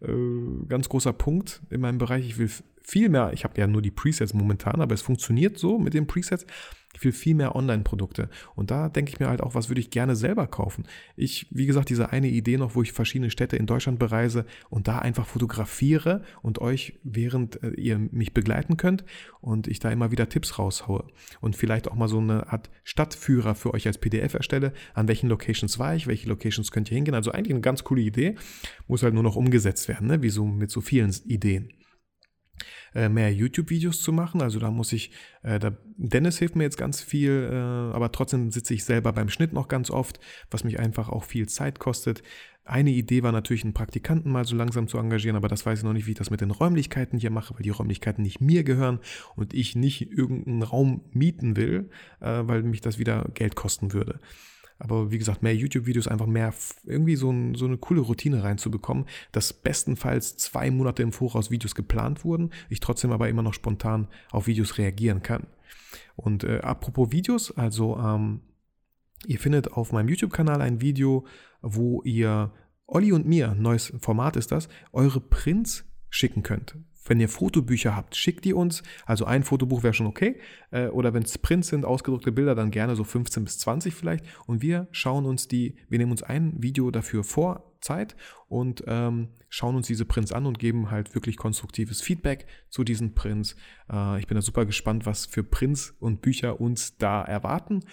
äh, 0.00 0.66
ganz 0.68 0.88
großer 0.88 1.12
Punkt 1.12 1.62
in 1.70 1.80
meinem 1.80 1.98
Bereich. 1.98 2.26
Ich 2.26 2.38
will 2.38 2.50
viel 2.82 3.08
mehr, 3.08 3.32
ich 3.32 3.44
habe 3.44 3.60
ja 3.60 3.66
nur 3.66 3.82
die 3.82 3.90
Presets 3.90 4.34
momentan, 4.34 4.80
aber 4.80 4.94
es 4.94 5.02
funktioniert 5.02 5.58
so 5.58 5.78
mit 5.78 5.94
den 5.94 6.06
Presets. 6.06 6.46
Will 7.00 7.12
viel 7.12 7.34
mehr 7.34 7.56
Online-Produkte. 7.56 8.28
Und 8.54 8.70
da 8.70 8.88
denke 8.88 9.12
ich 9.12 9.20
mir 9.20 9.28
halt 9.28 9.42
auch, 9.42 9.54
was 9.54 9.68
würde 9.68 9.80
ich 9.80 9.90
gerne 9.90 10.16
selber 10.16 10.46
kaufen. 10.46 10.84
Ich, 11.16 11.46
wie 11.50 11.66
gesagt, 11.66 11.90
diese 11.90 12.10
eine 12.12 12.28
Idee 12.28 12.56
noch, 12.56 12.74
wo 12.74 12.82
ich 12.82 12.92
verschiedene 12.92 13.30
Städte 13.30 13.56
in 13.56 13.66
Deutschland 13.66 13.98
bereise 13.98 14.46
und 14.70 14.88
da 14.88 14.98
einfach 14.98 15.26
fotografiere 15.26 16.22
und 16.42 16.60
euch, 16.60 16.94
während 17.02 17.62
äh, 17.62 17.70
ihr 17.70 17.98
mich 17.98 18.32
begleiten 18.32 18.76
könnt 18.76 19.04
und 19.40 19.66
ich 19.66 19.78
da 19.78 19.90
immer 19.90 20.10
wieder 20.10 20.28
Tipps 20.28 20.58
raushaue. 20.58 21.04
Und 21.40 21.56
vielleicht 21.56 21.88
auch 21.88 21.94
mal 21.94 22.08
so 22.08 22.18
eine 22.18 22.52
Art 22.52 22.70
Stadtführer 22.84 23.54
für 23.54 23.74
euch 23.74 23.86
als 23.86 23.98
PDF 23.98 24.34
erstelle. 24.34 24.72
An 24.94 25.08
welchen 25.08 25.28
Locations 25.28 25.78
war 25.78 25.94
ich? 25.94 26.06
Welche 26.06 26.28
Locations 26.28 26.70
könnt 26.70 26.90
ihr 26.90 26.94
hingehen? 26.94 27.14
Also 27.14 27.32
eigentlich 27.32 27.52
eine 27.52 27.60
ganz 27.60 27.84
coole 27.84 28.02
Idee. 28.02 28.36
Muss 28.88 29.02
halt 29.02 29.14
nur 29.14 29.22
noch 29.22 29.36
umgesetzt 29.36 29.88
werden, 29.88 30.08
ne? 30.08 30.22
wie 30.22 30.30
so 30.30 30.46
mit 30.46 30.70
so 30.70 30.80
vielen 30.80 31.14
Ideen. 31.26 31.72
Äh, 32.94 33.08
mehr 33.08 33.32
YouTube-Videos 33.32 34.00
zu 34.02 34.12
machen. 34.12 34.40
Also 34.40 34.60
da 34.60 34.70
muss 34.70 34.92
ich, 34.92 35.10
äh, 35.42 35.58
da, 35.58 35.76
Dennis 35.96 36.38
hilft 36.38 36.54
mir 36.54 36.62
jetzt 36.62 36.78
ganz 36.78 37.00
viel, 37.00 37.50
äh, 37.50 37.56
aber 37.56 38.12
trotzdem 38.12 38.52
sitze 38.52 38.72
ich 38.72 38.84
selber 38.84 39.12
beim 39.12 39.28
Schnitt 39.28 39.52
noch 39.52 39.66
ganz 39.66 39.90
oft, 39.90 40.20
was 40.48 40.62
mich 40.62 40.78
einfach 40.78 41.08
auch 41.08 41.24
viel 41.24 41.48
Zeit 41.48 41.80
kostet. 41.80 42.22
Eine 42.64 42.90
Idee 42.90 43.24
war 43.24 43.32
natürlich, 43.32 43.64
einen 43.64 43.74
Praktikanten 43.74 44.30
mal 44.30 44.44
so 44.44 44.54
langsam 44.54 44.86
zu 44.86 44.98
engagieren, 44.98 45.36
aber 45.36 45.48
das 45.48 45.66
weiß 45.66 45.80
ich 45.80 45.84
noch 45.84 45.92
nicht, 45.92 46.06
wie 46.06 46.12
ich 46.12 46.18
das 46.18 46.30
mit 46.30 46.40
den 46.40 46.52
Räumlichkeiten 46.52 47.18
hier 47.18 47.30
mache, 47.30 47.54
weil 47.54 47.62
die 47.62 47.70
Räumlichkeiten 47.70 48.22
nicht 48.22 48.40
mir 48.40 48.62
gehören 48.62 49.00
und 49.34 49.54
ich 49.54 49.74
nicht 49.74 50.12
irgendeinen 50.12 50.62
Raum 50.62 51.02
mieten 51.10 51.56
will, 51.56 51.90
äh, 52.20 52.42
weil 52.44 52.62
mich 52.62 52.80
das 52.80 53.00
wieder 53.00 53.28
Geld 53.34 53.56
kosten 53.56 53.92
würde. 53.92 54.20
Aber 54.78 55.10
wie 55.10 55.18
gesagt, 55.18 55.42
mehr 55.42 55.54
YouTube-Videos, 55.54 56.08
einfach 56.08 56.26
mehr 56.26 56.52
irgendwie 56.84 57.16
so, 57.16 57.30
ein, 57.30 57.54
so, 57.54 57.64
eine 57.66 57.78
coole 57.78 58.00
Routine 58.00 58.42
reinzubekommen, 58.42 59.06
dass 59.32 59.52
bestenfalls 59.52 60.36
zwei 60.36 60.70
Monate 60.70 61.02
im 61.02 61.12
Voraus 61.12 61.50
Videos 61.50 61.74
geplant 61.74 62.24
wurden, 62.24 62.50
ich 62.68 62.80
trotzdem 62.80 63.12
aber 63.12 63.28
immer 63.28 63.42
noch 63.42 63.54
spontan 63.54 64.08
auf 64.30 64.46
Videos 64.46 64.78
reagieren 64.78 65.22
kann. 65.22 65.46
Und 66.16 66.44
äh, 66.44 66.58
apropos 66.58 67.12
Videos, 67.12 67.56
also 67.56 67.96
ähm, 67.98 68.40
ihr 69.26 69.38
findet 69.38 69.72
auf 69.72 69.92
meinem 69.92 70.08
YouTube-Kanal 70.08 70.60
ein 70.60 70.80
Video, 70.80 71.26
wo 71.62 72.02
ihr 72.02 72.52
Olli 72.86 73.12
und 73.12 73.26
mir, 73.26 73.54
neues 73.54 73.92
Format 74.00 74.36
ist 74.36 74.52
das, 74.52 74.68
eure 74.92 75.20
Prints 75.20 75.84
schicken 76.10 76.42
könnt 76.42 76.76
wenn 77.04 77.20
ihr 77.20 77.28
Fotobücher 77.28 77.94
habt, 77.94 78.16
schickt 78.16 78.44
die 78.44 78.54
uns. 78.54 78.82
Also 79.06 79.24
ein 79.24 79.42
Fotobuch 79.42 79.82
wäre 79.82 79.94
schon 79.94 80.06
okay. 80.06 80.40
Äh, 80.70 80.88
oder 80.88 81.14
wenn 81.14 81.22
es 81.22 81.38
Prints 81.38 81.68
sind, 81.68 81.84
ausgedruckte 81.84 82.32
Bilder, 82.32 82.54
dann 82.54 82.70
gerne 82.70 82.96
so 82.96 83.04
15 83.04 83.44
bis 83.44 83.58
20 83.58 83.94
vielleicht. 83.94 84.24
Und 84.46 84.62
wir 84.62 84.88
schauen 84.90 85.26
uns 85.26 85.48
die, 85.48 85.76
wir 85.88 85.98
nehmen 85.98 86.12
uns 86.12 86.22
ein 86.22 86.54
Video 86.62 86.90
dafür 86.90 87.24
vor, 87.24 87.74
Zeit 87.84 88.16
und 88.48 88.82
ähm, 88.88 89.28
schauen 89.48 89.76
uns 89.76 89.86
diese 89.86 90.04
Prints 90.04 90.32
an 90.32 90.46
und 90.46 90.58
geben 90.58 90.90
halt 90.90 91.14
wirklich 91.14 91.36
konstruktives 91.36 92.00
Feedback 92.00 92.46
zu 92.70 92.82
diesen 92.82 93.14
Prints. 93.14 93.54
Äh, 93.92 94.18
ich 94.18 94.26
bin 94.26 94.34
da 94.34 94.42
super 94.42 94.64
gespannt, 94.64 95.06
was 95.06 95.26
für 95.26 95.44
Prints 95.44 95.94
und 96.00 96.22
Bücher 96.22 96.60
uns 96.60 96.96
da 96.96 97.22
erwarten. 97.22 97.84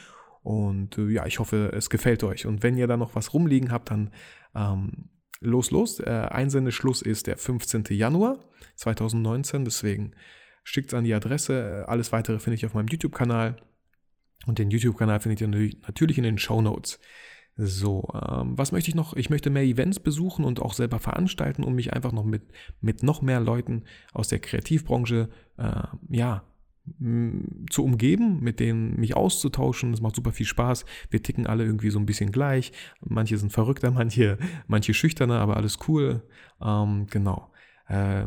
Und 0.41 0.97
äh, 0.97 1.09
ja, 1.09 1.25
ich 1.27 1.37
hoffe, 1.37 1.71
es 1.75 1.89
gefällt 1.91 2.23
euch. 2.23 2.47
Und 2.47 2.63
wenn 2.63 2.77
ihr 2.77 2.87
da 2.87 2.97
noch 2.97 3.13
was 3.13 3.33
rumliegen 3.33 3.71
habt, 3.71 3.91
dann 3.91 4.09
ähm, 4.55 5.09
los, 5.41 5.71
los. 5.71 5.99
Äh, 5.99 6.09
Einsendeschluss 6.09 7.01
ist 7.01 7.27
der 7.27 7.37
15. 7.37 7.85
Januar 7.89 8.39
2019. 8.75 9.65
Deswegen 9.65 10.13
schickt 10.63 10.89
es 10.89 10.93
an 10.93 11.03
die 11.03 11.13
Adresse. 11.13 11.85
Alles 11.87 12.11
weitere 12.11 12.39
finde 12.39 12.55
ich 12.55 12.65
auf 12.65 12.73
meinem 12.73 12.87
YouTube-Kanal. 12.87 13.57
Und 14.47 14.57
den 14.57 14.71
YouTube-Kanal 14.71 15.19
findet 15.19 15.41
ihr 15.41 15.47
natürlich 15.47 16.17
in 16.17 16.23
den 16.23 16.37
Show 16.37 16.61
Notes. 16.61 16.99
So, 17.57 18.07
ähm, 18.13 18.57
was 18.57 18.71
möchte 18.71 18.89
ich 18.89 18.95
noch? 18.95 19.15
Ich 19.15 19.29
möchte 19.29 19.49
mehr 19.49 19.63
Events 19.63 19.99
besuchen 19.99 20.45
und 20.45 20.61
auch 20.61 20.73
selber 20.73 20.99
veranstalten, 20.99 21.63
um 21.63 21.75
mich 21.75 21.93
einfach 21.93 22.11
noch 22.13 22.23
mit, 22.23 22.43
mit 22.79 23.03
noch 23.03 23.21
mehr 23.21 23.39
Leuten 23.39 23.83
aus 24.13 24.29
der 24.29 24.39
Kreativbranche, 24.39 25.29
äh, 25.57 25.83
ja, 26.09 26.43
zu 27.69 27.83
umgeben, 27.83 28.39
mit 28.41 28.59
denen 28.59 28.99
mich 28.99 29.15
auszutauschen. 29.15 29.91
Das 29.91 30.01
macht 30.01 30.15
super 30.15 30.31
viel 30.31 30.45
Spaß. 30.45 30.85
Wir 31.09 31.21
ticken 31.21 31.47
alle 31.47 31.63
irgendwie 31.63 31.89
so 31.89 31.99
ein 31.99 32.05
bisschen 32.05 32.31
gleich. 32.31 32.71
Manche 33.01 33.37
sind 33.37 33.51
verrückter, 33.51 33.91
manche, 33.91 34.37
manche 34.67 34.93
schüchterner, 34.93 35.39
aber 35.39 35.57
alles 35.57 35.77
cool. 35.87 36.23
Ähm, 36.61 37.07
genau. 37.09 37.51
Äh, 37.87 38.25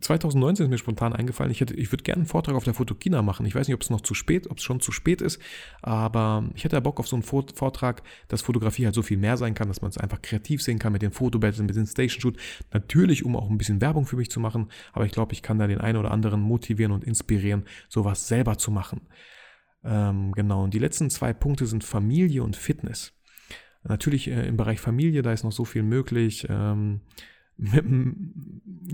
2019 0.00 0.64
ist 0.64 0.70
mir 0.70 0.78
spontan 0.78 1.12
eingefallen, 1.12 1.50
ich, 1.50 1.60
ich 1.60 1.92
würde 1.92 2.02
gerne 2.02 2.20
einen 2.20 2.26
Vortrag 2.26 2.54
auf 2.54 2.64
der 2.64 2.74
Fotokina 2.74 3.22
machen. 3.22 3.46
Ich 3.46 3.54
weiß 3.54 3.68
nicht, 3.68 3.74
ob 3.74 3.82
es 3.82 3.90
noch 3.90 4.00
zu 4.00 4.14
spät, 4.14 4.50
ob 4.50 4.58
es 4.58 4.64
schon 4.64 4.80
zu 4.80 4.92
spät 4.92 5.20
ist, 5.20 5.40
aber 5.80 6.48
ich 6.54 6.64
hätte 6.64 6.76
ja 6.76 6.80
Bock 6.80 7.00
auf 7.00 7.08
so 7.08 7.16
einen 7.16 7.22
Vortrag, 7.22 8.02
dass 8.28 8.42
Fotografie 8.42 8.84
halt 8.84 8.94
so 8.94 9.02
viel 9.02 9.18
mehr 9.18 9.36
sein 9.36 9.54
kann, 9.54 9.68
dass 9.68 9.82
man 9.82 9.90
es 9.90 9.98
einfach 9.98 10.22
kreativ 10.22 10.62
sehen 10.62 10.78
kann 10.78 10.92
mit 10.92 11.02
den 11.02 11.12
Fotobattles, 11.12 11.60
mit 11.60 11.76
den 11.76 11.86
Station 11.86 12.20
Shoot. 12.20 12.36
Natürlich, 12.72 13.24
um 13.24 13.36
auch 13.36 13.50
ein 13.50 13.58
bisschen 13.58 13.80
Werbung 13.80 14.06
für 14.06 14.16
mich 14.16 14.30
zu 14.30 14.40
machen, 14.40 14.70
aber 14.92 15.06
ich 15.06 15.12
glaube, 15.12 15.32
ich 15.32 15.42
kann 15.42 15.58
da 15.58 15.66
den 15.66 15.80
einen 15.80 15.98
oder 15.98 16.10
anderen 16.10 16.40
motivieren 16.40 16.92
und 16.92 17.04
inspirieren, 17.04 17.64
sowas 17.88 18.28
selber 18.28 18.58
zu 18.58 18.70
machen. 18.70 19.02
Ähm, 19.84 20.32
genau, 20.32 20.64
und 20.64 20.74
die 20.74 20.78
letzten 20.78 21.10
zwei 21.10 21.32
Punkte 21.32 21.66
sind 21.66 21.84
Familie 21.84 22.42
und 22.42 22.56
Fitness. 22.56 23.12
Natürlich 23.84 24.28
äh, 24.28 24.46
im 24.46 24.56
Bereich 24.56 24.80
Familie, 24.80 25.22
da 25.22 25.32
ist 25.32 25.44
noch 25.44 25.52
so 25.52 25.64
viel 25.64 25.82
möglich. 25.82 26.46
Ähm, 26.48 27.00
mit, 27.62 27.84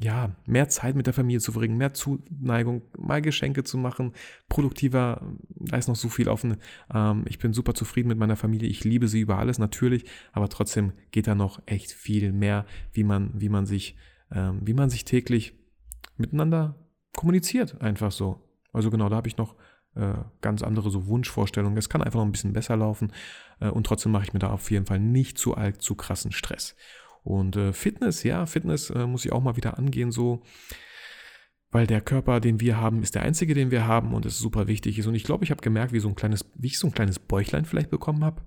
ja, 0.03 0.37
mehr 0.47 0.69
Zeit 0.69 0.95
mit 0.95 1.07
der 1.07 1.15
Familie 1.15 1.41
zu 1.41 1.53
verbringen, 1.53 1.79
mehr 1.79 1.95
Zuneigung, 1.95 2.83
mal 2.99 3.23
Geschenke 3.23 3.65
zu 3.65 3.79
machen, 3.79 4.13
produktiver, 4.49 5.23
da 5.49 5.77
ist 5.77 5.89
noch 5.89 5.97
so 5.97 6.09
viel 6.09 6.29
offen. 6.29 6.57
Ähm, 6.93 7.25
ich 7.27 7.39
bin 7.39 7.53
super 7.53 7.75
zufrieden 7.75 8.09
mit 8.09 8.19
meiner 8.19 8.37
Familie, 8.37 8.69
ich 8.69 8.85
liebe 8.85 9.09
sie 9.09 9.21
über 9.21 9.39
alles 9.39 9.59
natürlich, 9.59 10.05
aber 10.33 10.49
trotzdem 10.49 10.93
geht 11.11 11.27
da 11.27 11.35
noch 11.35 11.63
echt 11.67 11.93
viel 11.93 12.33
mehr, 12.33 12.67
wie 12.93 13.05
man, 13.05 13.33
wie 13.35 13.49
man 13.49 13.65
sich, 13.65 13.97
ähm, 14.31 14.61
wie 14.63 14.75
man 14.75 14.91
sich 14.91 15.05
täglich 15.05 15.55
miteinander 16.17 16.77
kommuniziert, 17.17 17.81
einfach 17.81 18.13
so. 18.13 18.45
Also 18.73 18.91
genau, 18.91 19.09
da 19.09 19.17
habe 19.17 19.29
ich 19.29 19.39
noch 19.39 19.57
äh, 19.95 20.15
ganz 20.43 20.63
andere 20.63 20.91
so 20.91 21.07
Wunschvorstellungen. 21.07 21.79
Es 21.79 21.89
kann 21.89 22.03
einfach 22.03 22.19
noch 22.19 22.27
ein 22.27 22.33
bisschen 22.33 22.53
besser 22.53 22.77
laufen 22.77 23.13
äh, 23.61 23.71
und 23.71 23.85
trotzdem 23.85 24.13
mache 24.13 24.25
ich 24.25 24.33
mir 24.35 24.41
da 24.41 24.51
auf 24.51 24.71
jeden 24.71 24.85
Fall 24.85 25.01
nicht 25.01 25.39
zu 25.39 25.55
alt, 25.55 25.81
zu 25.81 25.95
krassen 25.95 26.33
Stress. 26.33 26.77
Und 27.23 27.57
äh, 27.57 27.73
Fitness, 27.73 28.23
ja, 28.23 28.47
Fitness 28.47 28.91
äh, 28.91 29.07
muss 29.07 29.25
ich 29.25 29.33
auch 29.33 29.43
mal 29.43 29.57
wieder 29.57 29.79
angehen, 29.79 30.11
so, 30.11 30.43
weil 31.71 31.87
der 31.87 32.01
Körper, 32.01 32.41
den 32.41 32.61
wir 32.61 32.79
haben, 32.79 33.03
ist 33.03 33.15
der 33.15 33.23
einzige, 33.23 33.55
den 33.55 33.71
wir 33.71 33.87
haben 33.87 34.15
und 34.15 34.25
es 34.25 34.39
super 34.39 34.67
wichtig 34.67 34.99
ist. 34.99 35.07
Und 35.07 35.15
ich 35.15 35.25
glaube, 35.25 35.45
ich 35.45 35.51
habe 35.51 35.61
gemerkt, 35.61 35.93
wie 35.93 36.01
so 36.01 36.09
ein 36.09 36.15
kleines, 36.15 36.45
wie 36.55 36.69
ich 36.69 36.79
so 36.79 36.87
ein 36.87 36.95
kleines 36.95 37.19
Bäuchlein 37.19 37.65
vielleicht 37.65 37.91
bekommen 37.91 38.25
habe, 38.25 38.43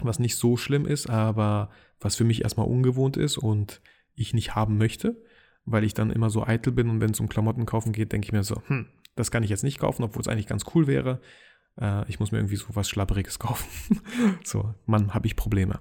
was 0.00 0.18
nicht 0.18 0.36
so 0.36 0.56
schlimm 0.56 0.86
ist, 0.86 1.08
aber 1.08 1.70
was 2.00 2.16
für 2.16 2.24
mich 2.24 2.42
erstmal 2.42 2.66
ungewohnt 2.66 3.16
ist 3.16 3.38
und 3.38 3.80
ich 4.14 4.34
nicht 4.34 4.54
haben 4.54 4.76
möchte, 4.76 5.22
weil 5.64 5.84
ich 5.84 5.94
dann 5.94 6.10
immer 6.10 6.30
so 6.30 6.44
eitel 6.44 6.72
bin 6.72 6.90
und 6.90 7.00
wenn 7.00 7.12
es 7.12 7.20
um 7.20 7.28
Klamotten 7.28 7.66
kaufen 7.66 7.92
geht, 7.92 8.12
denke 8.12 8.26
ich 8.26 8.32
mir 8.32 8.42
so, 8.42 8.60
hm, 8.66 8.88
das 9.14 9.30
kann 9.30 9.44
ich 9.44 9.50
jetzt 9.50 9.62
nicht 9.62 9.78
kaufen, 9.78 10.02
obwohl 10.02 10.20
es 10.20 10.28
eigentlich 10.28 10.46
ganz 10.46 10.64
cool 10.74 10.86
wäre. 10.86 11.20
Äh, 11.80 12.08
ich 12.08 12.18
muss 12.18 12.32
mir 12.32 12.38
irgendwie 12.38 12.56
so 12.56 12.66
was 12.74 12.88
Schlapperiges 12.88 13.38
kaufen. 13.38 14.00
so, 14.44 14.74
Mann, 14.86 15.14
habe 15.14 15.26
ich 15.26 15.36
Probleme. 15.36 15.78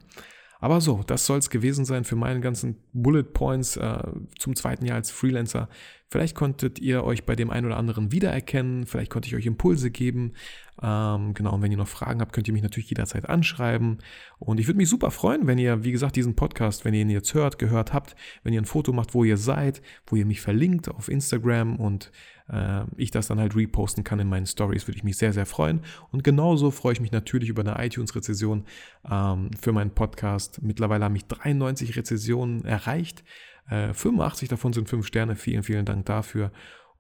Aber 0.62 0.80
so, 0.80 1.02
das 1.06 1.26
soll 1.26 1.40
es 1.40 1.50
gewesen 1.50 1.86
sein 1.86 2.06
für 2.06 2.16
meine 2.16 2.40
ganzen 2.40 2.78
Bullet 2.94 3.24
Points 3.24 3.78
äh, 3.78 4.04
zum 4.38 4.56
zweiten 4.56 4.86
Jahr 4.86 4.96
als 4.96 5.10
Freelancer. 5.10 5.68
Vielleicht 6.12 6.36
konntet 6.36 6.78
ihr 6.78 7.06
euch 7.06 7.24
bei 7.26 7.38
dem 7.38 7.50
einen 7.52 7.68
oder 7.68 7.78
anderen 7.78 8.12
wiedererkennen, 8.12 8.86
vielleicht 8.86 9.10
konnte 9.10 9.30
ich 9.30 9.36
euch 9.38 9.46
Impulse 9.46 9.92
geben. 9.92 10.34
Ähm, 10.82 11.34
genau, 11.34 11.54
und 11.54 11.62
wenn 11.62 11.72
ihr 11.72 11.78
noch 11.78 11.88
Fragen 11.88 12.20
habt, 12.20 12.34
könnt 12.34 12.50
ihr 12.50 12.54
mich 12.54 12.64
natürlich 12.64 12.90
jederzeit 12.90 13.30
anschreiben. 13.30 14.00
Und 14.38 14.60
ich 14.60 14.68
würde 14.68 14.78
mich 14.78 14.90
super 14.90 15.10
freuen, 15.10 15.48
wenn 15.48 15.58
ihr, 15.58 15.86
wie 15.86 15.94
gesagt, 15.94 16.18
diesen 16.18 16.36
Podcast, 16.36 16.84
wenn 16.84 16.94
ihr 16.94 17.04
ihn 17.04 17.10
jetzt 17.10 17.34
hört, 17.34 17.60
gehört 17.60 17.94
habt, 17.94 18.18
wenn 18.44 18.52
ihr 18.52 18.60
ein 18.62 18.66
Foto 18.66 18.92
macht, 18.92 19.14
wo 19.14 19.24
ihr 19.24 19.38
seid, 19.38 19.82
wo 20.06 20.18
ihr 20.18 20.26
mich 20.26 20.42
verlinkt 20.42 20.90
auf 20.90 21.08
Instagram 21.08 21.78
und 21.78 22.12
äh, 22.52 22.82
ich 22.98 23.12
das 23.12 23.28
dann 23.28 23.40
halt 23.40 23.56
reposten 23.56 24.04
kann 24.04 24.20
in 24.20 24.28
meinen 24.28 24.48
Stories, 24.48 24.90
würde 24.90 24.98
ich 24.98 25.06
mich 25.06 25.16
sehr, 25.16 25.32
sehr 25.32 25.46
freuen. 25.46 25.80
Und 26.12 26.26
genauso 26.26 26.72
freue 26.72 26.92
ich 26.92 27.00
mich 27.00 27.14
natürlich 27.14 27.48
über 27.48 27.62
eine 27.62 27.82
iTunes-Rezession 27.86 28.66
ähm, 29.10 29.52
für 29.58 29.72
meinen 29.72 29.92
Podcast. 29.92 30.62
Mittlerweile 30.62 31.06
haben 31.06 31.14
mich 31.14 31.26
93 31.28 31.96
Rezessionen 31.96 32.66
erreicht. 32.66 33.24
Äh, 33.70 33.94
85 33.94 34.50
davon 34.50 34.74
sind 34.74 34.90
5 34.90 35.06
Sterne. 35.06 35.36
Vielen, 35.36 35.64
vielen 35.64 35.86
Dank 35.86 36.06
dafür. 36.06 36.52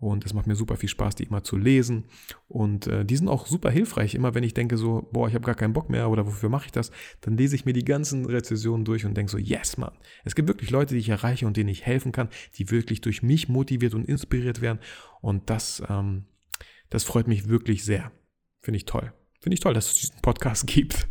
Und 0.02 0.26
es 0.26 0.34
macht 0.34 0.47
mir 0.47 0.56
super 0.56 0.78
viel 0.78 0.89
Spaß, 0.89 1.13
die 1.13 1.26
immer 1.26 1.43
zu 1.43 1.58
lesen. 1.58 2.06
Und 2.47 2.88
äh, 2.88 3.06
die 3.06 3.15
sind 3.15 3.28
auch 3.28 3.45
super 3.45 3.69
hilfreich. 3.69 4.15
Immer 4.15 4.34
wenn 4.34 4.43
ich 4.43 4.56
denke 4.56 4.76
so, 4.76 5.08
boah, 5.12 5.28
ich 5.28 5.36
habe 5.36 5.45
gar 5.45 5.54
keinen 5.54 5.74
Bock 5.74 5.91
mehr 5.91 6.10
oder 6.10 6.26
wofür 6.26 6.50
mache 6.50 6.65
ich 6.65 6.71
das, 6.71 6.89
dann 7.21 7.38
lese 7.38 7.56
ich 7.56 7.65
mir 7.65 7.74
die 7.74 7.86
ganzen 7.86 8.26
Rezessionen 8.26 8.84
durch 8.84 9.06
und 9.06 9.15
denke 9.15 9.32
so, 9.32 9.38
yes, 9.38 9.78
Mann. 9.78 9.93
Es 10.24 10.34
gibt 10.34 10.47
wirklich 10.47 10.71
Leute, 10.71 10.95
die 10.95 11.00
ich 11.00 11.10
erreiche 11.10 11.45
und 11.45 11.56
denen 11.56 11.69
ich 11.69 11.86
helfen 11.86 12.12
kann, 12.12 12.30
die 12.58 12.71
wirklich 12.71 13.02
durch 13.02 13.21
mich 13.21 13.47
motiviert 13.47 13.93
und 13.93 14.06
inspiriert 14.06 14.60
werden. 14.60 14.80
Und 15.21 15.52
das, 15.52 15.84
ähm, 15.88 16.26
das 16.89 17.04
freut 17.04 17.28
mich 17.28 17.47
wirklich 17.47 17.86
sehr. 17.86 18.12
Finde 18.60 18.78
ich 18.78 18.86
toll. 18.86 19.13
Finde 19.41 19.56
ich 19.56 19.60
toll, 19.60 19.73
dass 19.73 19.88
es 19.88 19.95
diesen 19.95 20.21
Podcast 20.21 20.67
gibt. 20.67 21.08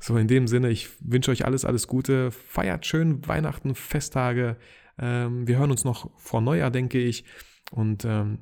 so, 0.00 0.16
in 0.16 0.28
dem 0.28 0.48
Sinne, 0.48 0.70
ich 0.70 0.88
wünsche 1.00 1.30
euch 1.30 1.44
alles, 1.44 1.64
alles 1.64 1.86
Gute. 1.86 2.30
Feiert 2.30 2.84
schön 2.84 3.26
Weihnachten, 3.26 3.74
Festtage. 3.74 4.56
Ähm, 4.98 5.46
wir 5.46 5.58
hören 5.58 5.70
uns 5.70 5.84
noch 5.84 6.10
vor 6.16 6.40
Neujahr, 6.40 6.70
denke 6.70 6.98
ich. 6.98 7.24
Und 7.70 8.04
ähm, 8.04 8.38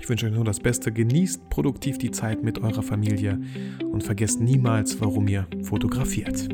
ich 0.00 0.08
wünsche 0.08 0.26
euch 0.26 0.32
nur 0.32 0.44
das 0.44 0.60
Beste. 0.60 0.90
Genießt 0.90 1.50
produktiv 1.50 1.98
die 1.98 2.10
Zeit 2.10 2.42
mit 2.42 2.58
eurer 2.58 2.82
Familie 2.82 3.40
und 3.90 4.02
vergesst 4.02 4.40
niemals, 4.40 5.00
warum 5.00 5.28
ihr 5.28 5.46
fotografiert. 5.62 6.48